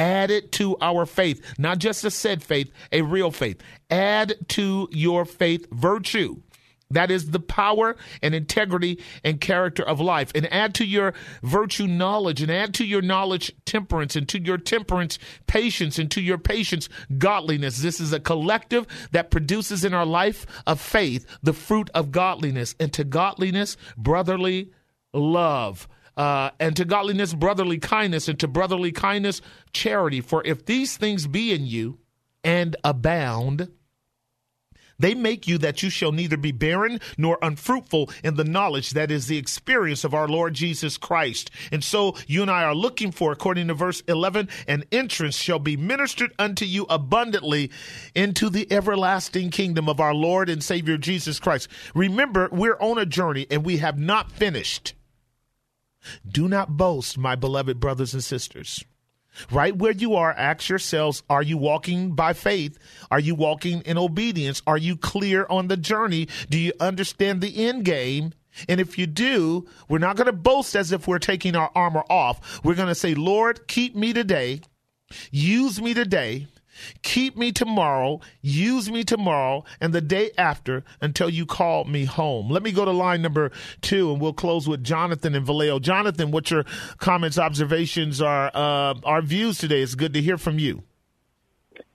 Add 0.00 0.30
it 0.30 0.50
to 0.52 0.78
our 0.80 1.04
faith, 1.04 1.44
not 1.58 1.78
just 1.78 2.06
a 2.06 2.10
said 2.10 2.42
faith, 2.42 2.72
a 2.90 3.02
real 3.02 3.30
faith. 3.30 3.60
Add 3.90 4.34
to 4.48 4.88
your 4.90 5.26
faith 5.26 5.66
virtue. 5.70 6.40
That 6.90 7.10
is 7.10 7.30
the 7.30 7.38
power 7.38 7.96
and 8.22 8.34
integrity 8.34 8.98
and 9.22 9.38
character 9.40 9.82
of 9.86 10.00
life. 10.00 10.32
And 10.34 10.50
add 10.50 10.74
to 10.76 10.86
your 10.86 11.12
virtue 11.42 11.86
knowledge, 11.86 12.40
and 12.40 12.50
add 12.50 12.72
to 12.74 12.86
your 12.86 13.02
knowledge 13.02 13.52
temperance, 13.66 14.16
and 14.16 14.26
to 14.30 14.40
your 14.42 14.56
temperance 14.56 15.18
patience, 15.46 15.98
and 15.98 16.10
to 16.12 16.22
your 16.22 16.38
patience 16.38 16.88
godliness. 17.18 17.82
This 17.82 18.00
is 18.00 18.14
a 18.14 18.20
collective 18.20 18.86
that 19.12 19.30
produces 19.30 19.84
in 19.84 19.92
our 19.92 20.06
life 20.06 20.46
of 20.66 20.80
faith 20.80 21.26
the 21.42 21.52
fruit 21.52 21.90
of 21.92 22.10
godliness, 22.10 22.74
and 22.80 22.90
to 22.94 23.04
godliness, 23.04 23.76
brotherly 23.98 24.72
love 25.12 25.86
uh, 26.16 26.50
and 26.58 26.76
to 26.76 26.84
godliness, 26.84 27.34
brotherly 27.34 27.78
kindness, 27.78 28.28
and 28.28 28.38
to 28.40 28.48
brotherly 28.48 28.92
kindness, 28.92 29.40
charity. 29.72 30.20
For 30.20 30.42
if 30.44 30.66
these 30.66 30.96
things 30.96 31.26
be 31.26 31.52
in 31.52 31.66
you 31.66 31.98
and 32.44 32.76
abound, 32.84 33.68
they 35.00 35.14
make 35.14 35.48
you 35.48 35.56
that 35.58 35.82
you 35.82 35.88
shall 35.88 36.12
neither 36.12 36.36
be 36.36 36.52
barren 36.52 37.00
nor 37.16 37.38
unfruitful 37.40 38.10
in 38.22 38.36
the 38.36 38.44
knowledge 38.44 38.90
that 38.90 39.10
is 39.10 39.26
the 39.26 39.38
experience 39.38 40.04
of 40.04 40.12
our 40.12 40.28
Lord 40.28 40.52
Jesus 40.52 40.98
Christ. 40.98 41.50
And 41.72 41.82
so 41.82 42.14
you 42.26 42.42
and 42.42 42.50
I 42.50 42.64
are 42.64 42.74
looking 42.74 43.10
for, 43.10 43.32
according 43.32 43.68
to 43.68 43.74
verse 43.74 44.02
11, 44.06 44.50
an 44.68 44.84
entrance 44.92 45.36
shall 45.36 45.58
be 45.58 45.76
ministered 45.76 46.34
unto 46.38 46.66
you 46.66 46.84
abundantly 46.90 47.70
into 48.14 48.50
the 48.50 48.70
everlasting 48.70 49.48
kingdom 49.48 49.88
of 49.88 50.00
our 50.00 50.14
Lord 50.14 50.50
and 50.50 50.62
Savior 50.62 50.98
Jesus 50.98 51.40
Christ. 51.40 51.68
Remember, 51.94 52.50
we're 52.52 52.78
on 52.78 52.98
a 52.98 53.06
journey 53.06 53.46
and 53.50 53.64
we 53.64 53.78
have 53.78 53.98
not 53.98 54.30
finished. 54.30 54.92
Do 56.26 56.48
not 56.48 56.76
boast, 56.76 57.18
my 57.18 57.34
beloved 57.34 57.80
brothers 57.80 58.14
and 58.14 58.24
sisters, 58.24 58.84
Right 59.50 59.76
where 59.76 59.92
you 59.92 60.14
are, 60.14 60.32
ask 60.32 60.68
yourselves 60.68 61.22
Are 61.30 61.42
you 61.42 61.56
walking 61.56 62.12
by 62.12 62.32
faith? 62.32 62.78
Are 63.10 63.20
you 63.20 63.34
walking 63.34 63.82
in 63.82 63.96
obedience? 63.96 64.62
Are 64.66 64.78
you 64.78 64.96
clear 64.96 65.46
on 65.48 65.68
the 65.68 65.76
journey? 65.76 66.28
Do 66.48 66.58
you 66.58 66.72
understand 66.80 67.40
the 67.40 67.66
end 67.66 67.84
game? 67.84 68.32
And 68.68 68.80
if 68.80 68.98
you 68.98 69.06
do, 69.06 69.66
we're 69.88 69.98
not 69.98 70.16
going 70.16 70.26
to 70.26 70.32
boast 70.32 70.74
as 70.74 70.90
if 70.90 71.06
we're 71.06 71.20
taking 71.20 71.54
our 71.54 71.70
armor 71.74 72.04
off. 72.10 72.60
We're 72.64 72.74
going 72.74 72.88
to 72.88 72.94
say, 72.94 73.14
Lord, 73.14 73.68
keep 73.68 73.94
me 73.94 74.12
today. 74.12 74.60
Use 75.30 75.80
me 75.80 75.94
today. 75.94 76.48
Keep 77.02 77.36
me 77.36 77.52
tomorrow, 77.52 78.20
use 78.42 78.90
me 78.90 79.04
tomorrow, 79.04 79.64
and 79.80 79.92
the 79.92 80.00
day 80.00 80.30
after 80.38 80.84
until 81.00 81.28
you 81.28 81.46
call 81.46 81.84
me 81.84 82.04
home. 82.04 82.50
Let 82.50 82.62
me 82.62 82.72
go 82.72 82.84
to 82.84 82.90
line 82.90 83.22
number 83.22 83.50
two, 83.80 84.12
and 84.12 84.20
we'll 84.20 84.32
close 84.32 84.68
with 84.68 84.84
Jonathan 84.84 85.34
and 85.34 85.46
Vallejo. 85.46 85.78
Jonathan, 85.78 86.30
what 86.30 86.50
your 86.50 86.64
comments, 86.98 87.38
observations 87.38 88.20
are, 88.20 88.50
uh, 88.54 88.94
our 89.04 89.22
views 89.22 89.58
today? 89.58 89.82
It's 89.82 89.94
good 89.94 90.12
to 90.14 90.22
hear 90.22 90.38
from 90.38 90.58
you. 90.58 90.82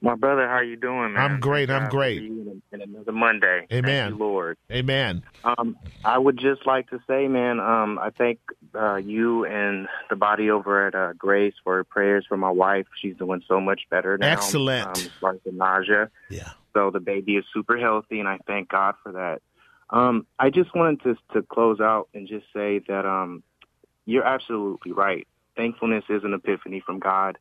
My 0.01 0.15
brother, 0.15 0.47
how 0.47 0.61
you 0.61 0.75
doing, 0.75 1.13
man? 1.13 1.31
I'm 1.31 1.39
great. 1.39 1.69
I'm 1.69 1.89
great. 1.89 2.21
And 2.21 2.61
another 2.71 3.11
Monday. 3.11 3.67
Amen. 3.71 3.83
Thank 3.83 4.09
you, 4.11 4.17
Lord. 4.17 4.57
Amen. 4.71 5.23
Um, 5.43 5.77
I 6.03 6.17
would 6.17 6.37
just 6.37 6.65
like 6.65 6.89
to 6.89 6.99
say, 7.07 7.27
man, 7.27 7.59
um, 7.59 7.99
I 7.99 8.09
thank 8.09 8.39
uh, 8.73 8.95
you 8.95 9.45
and 9.45 9.87
the 10.09 10.15
body 10.15 10.49
over 10.49 10.87
at 10.87 10.95
uh, 10.95 11.13
Grace 11.13 11.53
for 11.63 11.83
prayers 11.83 12.25
for 12.27 12.37
my 12.37 12.49
wife. 12.49 12.87
She's 13.01 13.15
doing 13.17 13.43
so 13.47 13.59
much 13.59 13.81
better 13.89 14.17
now. 14.17 14.33
Excellent. 14.33 14.87
Um, 14.87 15.33
as 15.33 15.39
the 15.45 15.51
nausea. 15.51 16.09
Yeah. 16.29 16.51
So 16.73 16.91
the 16.91 16.99
baby 16.99 17.37
is 17.37 17.45
super 17.53 17.77
healthy, 17.77 18.19
and 18.19 18.27
I 18.27 18.39
thank 18.45 18.69
God 18.69 18.95
for 19.01 19.13
that. 19.13 19.41
Um, 19.89 20.25
I 20.39 20.49
just 20.49 20.75
wanted 20.75 21.01
to 21.03 21.15
to 21.33 21.41
close 21.43 21.79
out 21.79 22.09
and 22.13 22.27
just 22.27 22.45
say 22.53 22.79
that 22.87 23.05
um, 23.05 23.43
you're 24.05 24.25
absolutely 24.25 24.91
right. 24.91 25.27
Thankfulness 25.55 26.03
is 26.09 26.23
an 26.23 26.33
epiphany 26.33 26.81
from 26.85 26.99
God. 26.99 27.37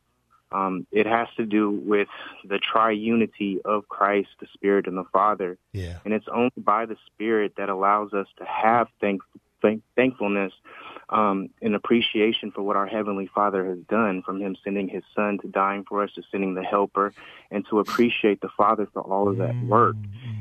Um, 0.51 0.85
it 0.91 1.05
has 1.05 1.27
to 1.37 1.45
do 1.45 1.69
with 1.69 2.07
the 2.43 2.59
triunity 2.59 3.59
of 3.65 3.87
Christ, 3.89 4.29
the 4.39 4.47
Spirit, 4.53 4.87
and 4.87 4.97
the 4.97 5.05
Father. 5.11 5.57
Yeah. 5.73 5.97
And 6.05 6.13
it's 6.13 6.27
only 6.31 6.51
by 6.57 6.85
the 6.85 6.97
Spirit 7.07 7.53
that 7.57 7.69
allows 7.69 8.13
us 8.13 8.27
to 8.37 8.45
have 8.45 8.87
thank, 9.01 9.21
thank, 9.61 9.81
thankfulness 9.95 10.53
um, 11.09 11.49
and 11.61 11.75
appreciation 11.75 12.51
for 12.51 12.61
what 12.61 12.75
our 12.75 12.87
Heavenly 12.87 13.29
Father 13.33 13.65
has 13.65 13.79
done, 13.89 14.21
from 14.23 14.41
Him 14.41 14.55
sending 14.63 14.87
His 14.87 15.03
Son 15.15 15.39
to 15.41 15.47
dying 15.47 15.83
for 15.87 16.03
us, 16.03 16.11
to 16.13 16.23
sending 16.31 16.55
the 16.55 16.63
Helper, 16.63 17.13
and 17.51 17.65
to 17.69 17.79
appreciate 17.79 18.41
the 18.41 18.49
Father 18.55 18.87
for 18.91 19.01
all 19.01 19.27
of 19.27 19.37
that 19.37 19.55
work. 19.63 19.95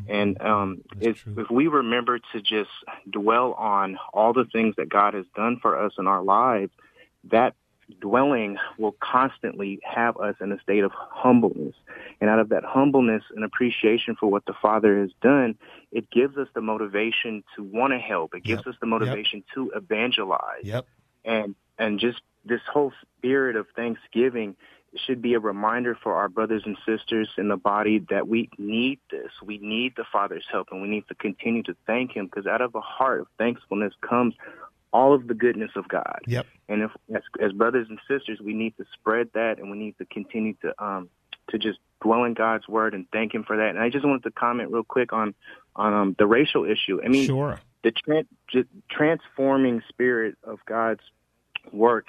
And 0.08 0.40
um, 0.40 0.82
if, 1.00 1.24
if 1.36 1.50
we 1.50 1.66
remember 1.66 2.18
to 2.18 2.40
just 2.40 2.70
dwell 3.10 3.52
on 3.54 3.98
all 4.12 4.32
the 4.32 4.44
things 4.52 4.74
that 4.76 4.88
God 4.88 5.14
has 5.14 5.26
done 5.34 5.58
for 5.60 5.78
us 5.82 5.92
in 5.98 6.06
our 6.06 6.22
lives, 6.22 6.72
that 7.30 7.54
dwelling 8.00 8.56
will 8.78 8.96
constantly 9.00 9.80
have 9.84 10.16
us 10.16 10.34
in 10.40 10.52
a 10.52 10.60
state 10.60 10.84
of 10.84 10.92
humbleness. 10.94 11.74
And 12.20 12.30
out 12.30 12.38
of 12.38 12.48
that 12.50 12.64
humbleness 12.64 13.22
and 13.34 13.44
appreciation 13.44 14.16
for 14.18 14.30
what 14.30 14.44
the 14.46 14.54
Father 14.60 15.00
has 15.00 15.10
done, 15.20 15.56
it 15.92 16.10
gives 16.10 16.36
us 16.36 16.48
the 16.54 16.60
motivation 16.60 17.44
to 17.56 17.62
want 17.62 17.92
to 17.92 17.98
help. 17.98 18.34
It 18.34 18.44
gives 18.44 18.62
Yep. 18.66 18.74
us 18.74 18.80
the 18.80 18.86
motivation 18.86 19.44
to 19.54 19.70
evangelize. 19.74 20.64
Yep. 20.64 20.86
And 21.24 21.54
and 21.78 21.98
just 21.98 22.20
this 22.44 22.60
whole 22.72 22.92
spirit 23.18 23.56
of 23.56 23.66
thanksgiving 23.74 24.56
should 24.96 25.20
be 25.20 25.34
a 25.34 25.40
reminder 25.40 25.96
for 26.00 26.14
our 26.14 26.28
brothers 26.28 26.62
and 26.64 26.76
sisters 26.86 27.28
in 27.36 27.48
the 27.48 27.56
body 27.56 27.98
that 28.10 28.28
we 28.28 28.48
need 28.58 29.00
this. 29.10 29.30
We 29.42 29.58
need 29.58 29.94
the 29.96 30.04
Father's 30.04 30.44
help 30.50 30.68
and 30.70 30.80
we 30.82 30.88
need 30.88 31.08
to 31.08 31.14
continue 31.14 31.62
to 31.64 31.76
thank 31.86 32.12
him 32.12 32.26
because 32.26 32.46
out 32.46 32.60
of 32.60 32.74
a 32.74 32.80
heart 32.80 33.22
of 33.22 33.26
thankfulness 33.38 33.92
comes 34.00 34.34
all 34.94 35.12
of 35.12 35.26
the 35.26 35.34
goodness 35.34 35.72
of 35.76 35.88
God. 35.88 36.20
Yep. 36.26 36.46
And 36.68 36.82
if 36.82 36.90
as, 37.14 37.22
as 37.40 37.52
brothers 37.52 37.88
and 37.90 37.98
sisters, 38.08 38.38
we 38.40 38.54
need 38.54 38.74
to 38.78 38.84
spread 38.94 39.28
that, 39.34 39.58
and 39.58 39.70
we 39.70 39.76
need 39.76 39.98
to 39.98 40.06
continue 40.06 40.54
to 40.62 40.72
um 40.82 41.10
to 41.50 41.58
just 41.58 41.78
dwell 42.02 42.24
in 42.24 42.32
God's 42.32 42.66
word 42.68 42.94
and 42.94 43.06
thank 43.12 43.34
Him 43.34 43.44
for 43.44 43.56
that. 43.58 43.70
And 43.70 43.78
I 43.78 43.90
just 43.90 44.06
wanted 44.06 44.22
to 44.22 44.30
comment 44.30 44.70
real 44.70 44.84
quick 44.84 45.12
on 45.12 45.34
on 45.76 45.92
um, 45.92 46.16
the 46.18 46.26
racial 46.26 46.64
issue. 46.64 47.00
I 47.04 47.08
mean, 47.08 47.26
Sure. 47.26 47.60
the 47.82 47.92
j- 48.50 48.64
transforming 48.90 49.82
spirit 49.88 50.36
of 50.44 50.60
God's 50.66 51.02
work 51.72 52.06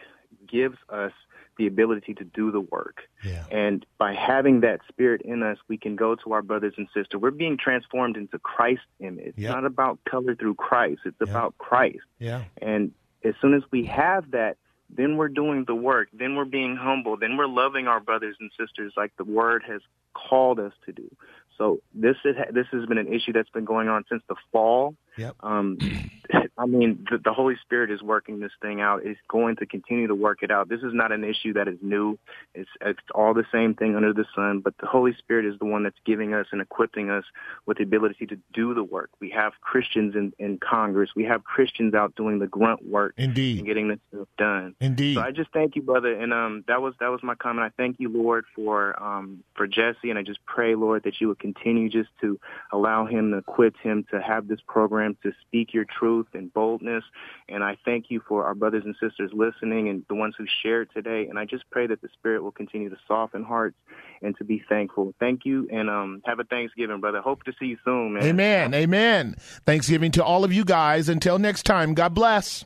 gives 0.48 0.78
us 0.90 1.12
the 1.58 1.68
ability 1.68 2.14
to 2.16 2.24
do 2.24 2.52
the 2.52 2.62
work. 2.62 3.04
Yeah. 3.24 3.46
And 3.52 3.86
by 3.98 4.14
having 4.14 4.62
that 4.62 4.82
spirit 4.88 5.22
in 5.22 5.44
us, 5.44 5.58
we 5.68 5.78
can 5.78 5.96
go 5.96 6.16
to 6.16 6.34
our 6.34 6.42
brothers 6.42 6.74
and 6.78 6.88
sisters. 6.94 7.20
We're 7.20 7.32
being 7.32 7.58
transformed 7.58 8.18
into 8.18 8.40
Christ's 8.40 8.86
image. 9.00 9.28
It's 9.28 9.38
Yep. 9.40 9.54
not 9.56 9.66
about 9.66 10.00
color 10.06 10.36
through 10.36 10.56
Christ. 10.56 11.02
It's 11.06 11.22
about 11.22 11.58
Christ. 11.58 12.04
Yeah. 12.20 12.44
And 12.62 12.92
as 13.24 13.34
soon 13.42 13.54
as 13.54 13.64
we 13.72 13.86
have 13.86 14.32
that, 14.32 14.58
then 14.90 15.18
we're 15.18 15.30
doing 15.30 15.66
the 15.66 15.76
work. 15.76 16.10
Then 16.14 16.36
we're 16.36 16.46
being 16.46 16.76
humble. 16.76 17.18
Then 17.18 17.38
we're 17.38 17.48
loving 17.48 17.88
our 17.88 18.00
brothers 18.00 18.36
and 18.40 18.52
sisters 18.58 18.94
like 18.96 19.16
the 19.18 19.24
word 19.24 19.64
has 19.68 19.82
called 20.14 20.60
us 20.60 20.74
to 20.86 20.92
do. 20.92 21.10
So 21.58 21.82
this 21.94 22.18
is 22.26 22.36
this 22.52 22.68
has 22.72 22.86
been 22.86 22.98
an 22.98 23.12
issue 23.12 23.34
that's 23.34 23.50
been 23.50 23.66
going 23.66 23.88
on 23.88 24.06
since 24.10 24.22
the 24.28 24.36
fall. 24.52 24.96
Yep. 25.18 25.36
Um, 25.42 25.78
I 26.58 26.66
mean, 26.66 27.06
the, 27.10 27.18
the 27.18 27.34
Holy 27.34 27.56
Spirit 27.62 27.92
is 27.92 28.02
working 28.02 28.40
this 28.40 28.52
thing 28.62 28.80
out. 28.80 29.06
It's 29.06 29.20
going 29.28 29.58
to 29.58 29.66
continue 29.66 30.08
to 30.08 30.16
work 30.16 30.40
it 30.42 30.52
out. 30.52 30.70
This 30.70 30.82
is 30.82 30.94
not 30.94 31.12
an 31.12 31.24
issue 31.24 31.54
that 31.54 31.68
is 31.68 31.78
new. 31.82 32.18
It's 32.54 32.70
it's 32.82 33.00
all 33.14 33.34
the 33.34 33.46
same 33.52 33.74
thing 33.74 33.96
under 33.96 34.14
the 34.14 34.26
sun. 34.34 34.62
But 34.62 34.76
the 34.80 34.88
Holy 34.88 35.14
Spirit 35.18 35.46
is 35.46 35.60
the 35.60 35.66
one 35.66 35.84
that's 35.84 36.00
giving 36.06 36.34
us 36.34 36.48
and 36.52 36.62
equipping 36.62 37.10
us 37.10 37.26
with 37.66 37.78
the 37.78 37.84
ability 37.84 38.26
to 38.28 38.38
do 38.54 38.74
the 38.74 38.84
work. 38.84 39.10
We 39.20 39.30
have 39.32 39.54
Christians 39.62 40.16
in, 40.16 40.34
in 40.40 40.60
Congress. 40.60 41.12
We 41.16 41.26
have 41.26 41.44
Christians 41.44 41.94
out 41.94 42.16
doing 42.16 42.40
the 42.40 42.48
grunt 42.48 42.88
work 42.88 43.14
Indeed. 43.18 43.60
and 43.60 43.68
getting 43.68 43.90
this 43.90 44.00
stuff 44.14 44.28
done. 44.38 44.76
Indeed. 44.80 45.16
So 45.16 45.22
I 45.22 45.32
just 45.32 45.52
thank 45.52 45.76
you, 45.76 45.82
brother, 45.82 46.14
and 46.14 46.34
um, 46.34 46.64
that 46.68 46.82
was 46.82 46.94
that 47.02 47.10
was 47.10 47.22
my 47.22 47.36
comment. 47.36 47.66
I 47.66 47.82
thank 47.82 48.00
you, 48.00 48.10
Lord, 48.10 48.46
for 48.56 49.02
um, 49.02 49.44
for 49.56 49.68
Jesse, 49.68 50.10
and 50.10 50.18
I 50.18 50.24
just 50.24 50.40
pray, 50.46 50.76
Lord, 50.76 51.04
that 51.04 51.20
you 51.20 51.28
would 51.28 51.40
continue 51.40 51.90
just 51.90 52.10
to 52.22 52.40
allow 52.72 53.06
him 53.06 53.32
to 53.32 53.38
equip 53.38 53.76
him 53.78 54.06
to 54.12 54.22
have 54.22 54.48
this 54.48 54.60
program 54.68 55.05
to 55.24 55.32
speak 55.42 55.74
your 55.74 55.86
truth 56.00 56.28
and 56.34 56.54
boldness. 56.54 57.04
And 57.50 57.64
I 57.64 57.78
thank 57.86 58.06
you 58.10 58.22
for 58.28 58.46
our 58.46 58.56
brothers 58.56 58.84
and 58.86 58.96
sisters 59.02 59.32
listening 59.34 59.90
and 59.90 60.04
the 60.10 60.16
ones 60.16 60.36
who 60.38 60.46
shared 60.64 60.90
today. 60.94 61.28
And 61.30 61.38
I 61.38 61.46
just 61.46 61.64
pray 61.72 61.88
that 61.88 62.02
the 62.02 62.10
Spirit 62.14 62.44
will 62.44 62.52
continue 62.52 62.90
to 62.90 62.98
soften 63.08 63.44
hearts 63.44 63.78
and 64.22 64.36
to 64.38 64.44
be 64.44 64.64
thankful. 64.68 65.14
Thank 65.20 65.42
you, 65.46 65.68
and 65.72 65.90
um, 65.90 66.22
have 66.26 66.40
a 66.40 66.44
Thanksgiving, 66.44 67.00
brother. 67.00 67.22
Hope 67.22 67.44
to 67.44 67.54
see 67.60 67.68
you 67.68 67.78
soon, 67.86 68.14
man. 68.14 68.24
Amen. 68.24 68.74
Amen. 68.74 69.36
Thanksgiving 69.66 70.12
to 70.12 70.24
all 70.24 70.44
of 70.44 70.52
you 70.52 70.66
guys. 70.66 71.10
Until 71.10 71.38
next 71.38 71.64
time, 71.64 71.94
God 71.94 72.14
bless. 72.14 72.66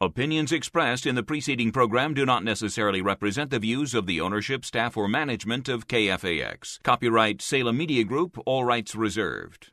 Opinions 0.00 0.52
expressed 0.52 1.06
in 1.06 1.16
the 1.16 1.24
preceding 1.24 1.72
program 1.72 2.14
do 2.14 2.24
not 2.24 2.44
necessarily 2.44 3.02
represent 3.02 3.50
the 3.50 3.58
views 3.58 3.94
of 3.94 4.06
the 4.06 4.20
ownership, 4.20 4.64
staff, 4.64 4.96
or 4.96 5.08
management 5.08 5.68
of 5.68 5.88
KFAX. 5.88 6.80
Copyright 6.84 7.42
Salem 7.42 7.78
Media 7.78 8.04
Group, 8.04 8.38
all 8.46 8.64
rights 8.64 8.94
reserved. 8.94 9.72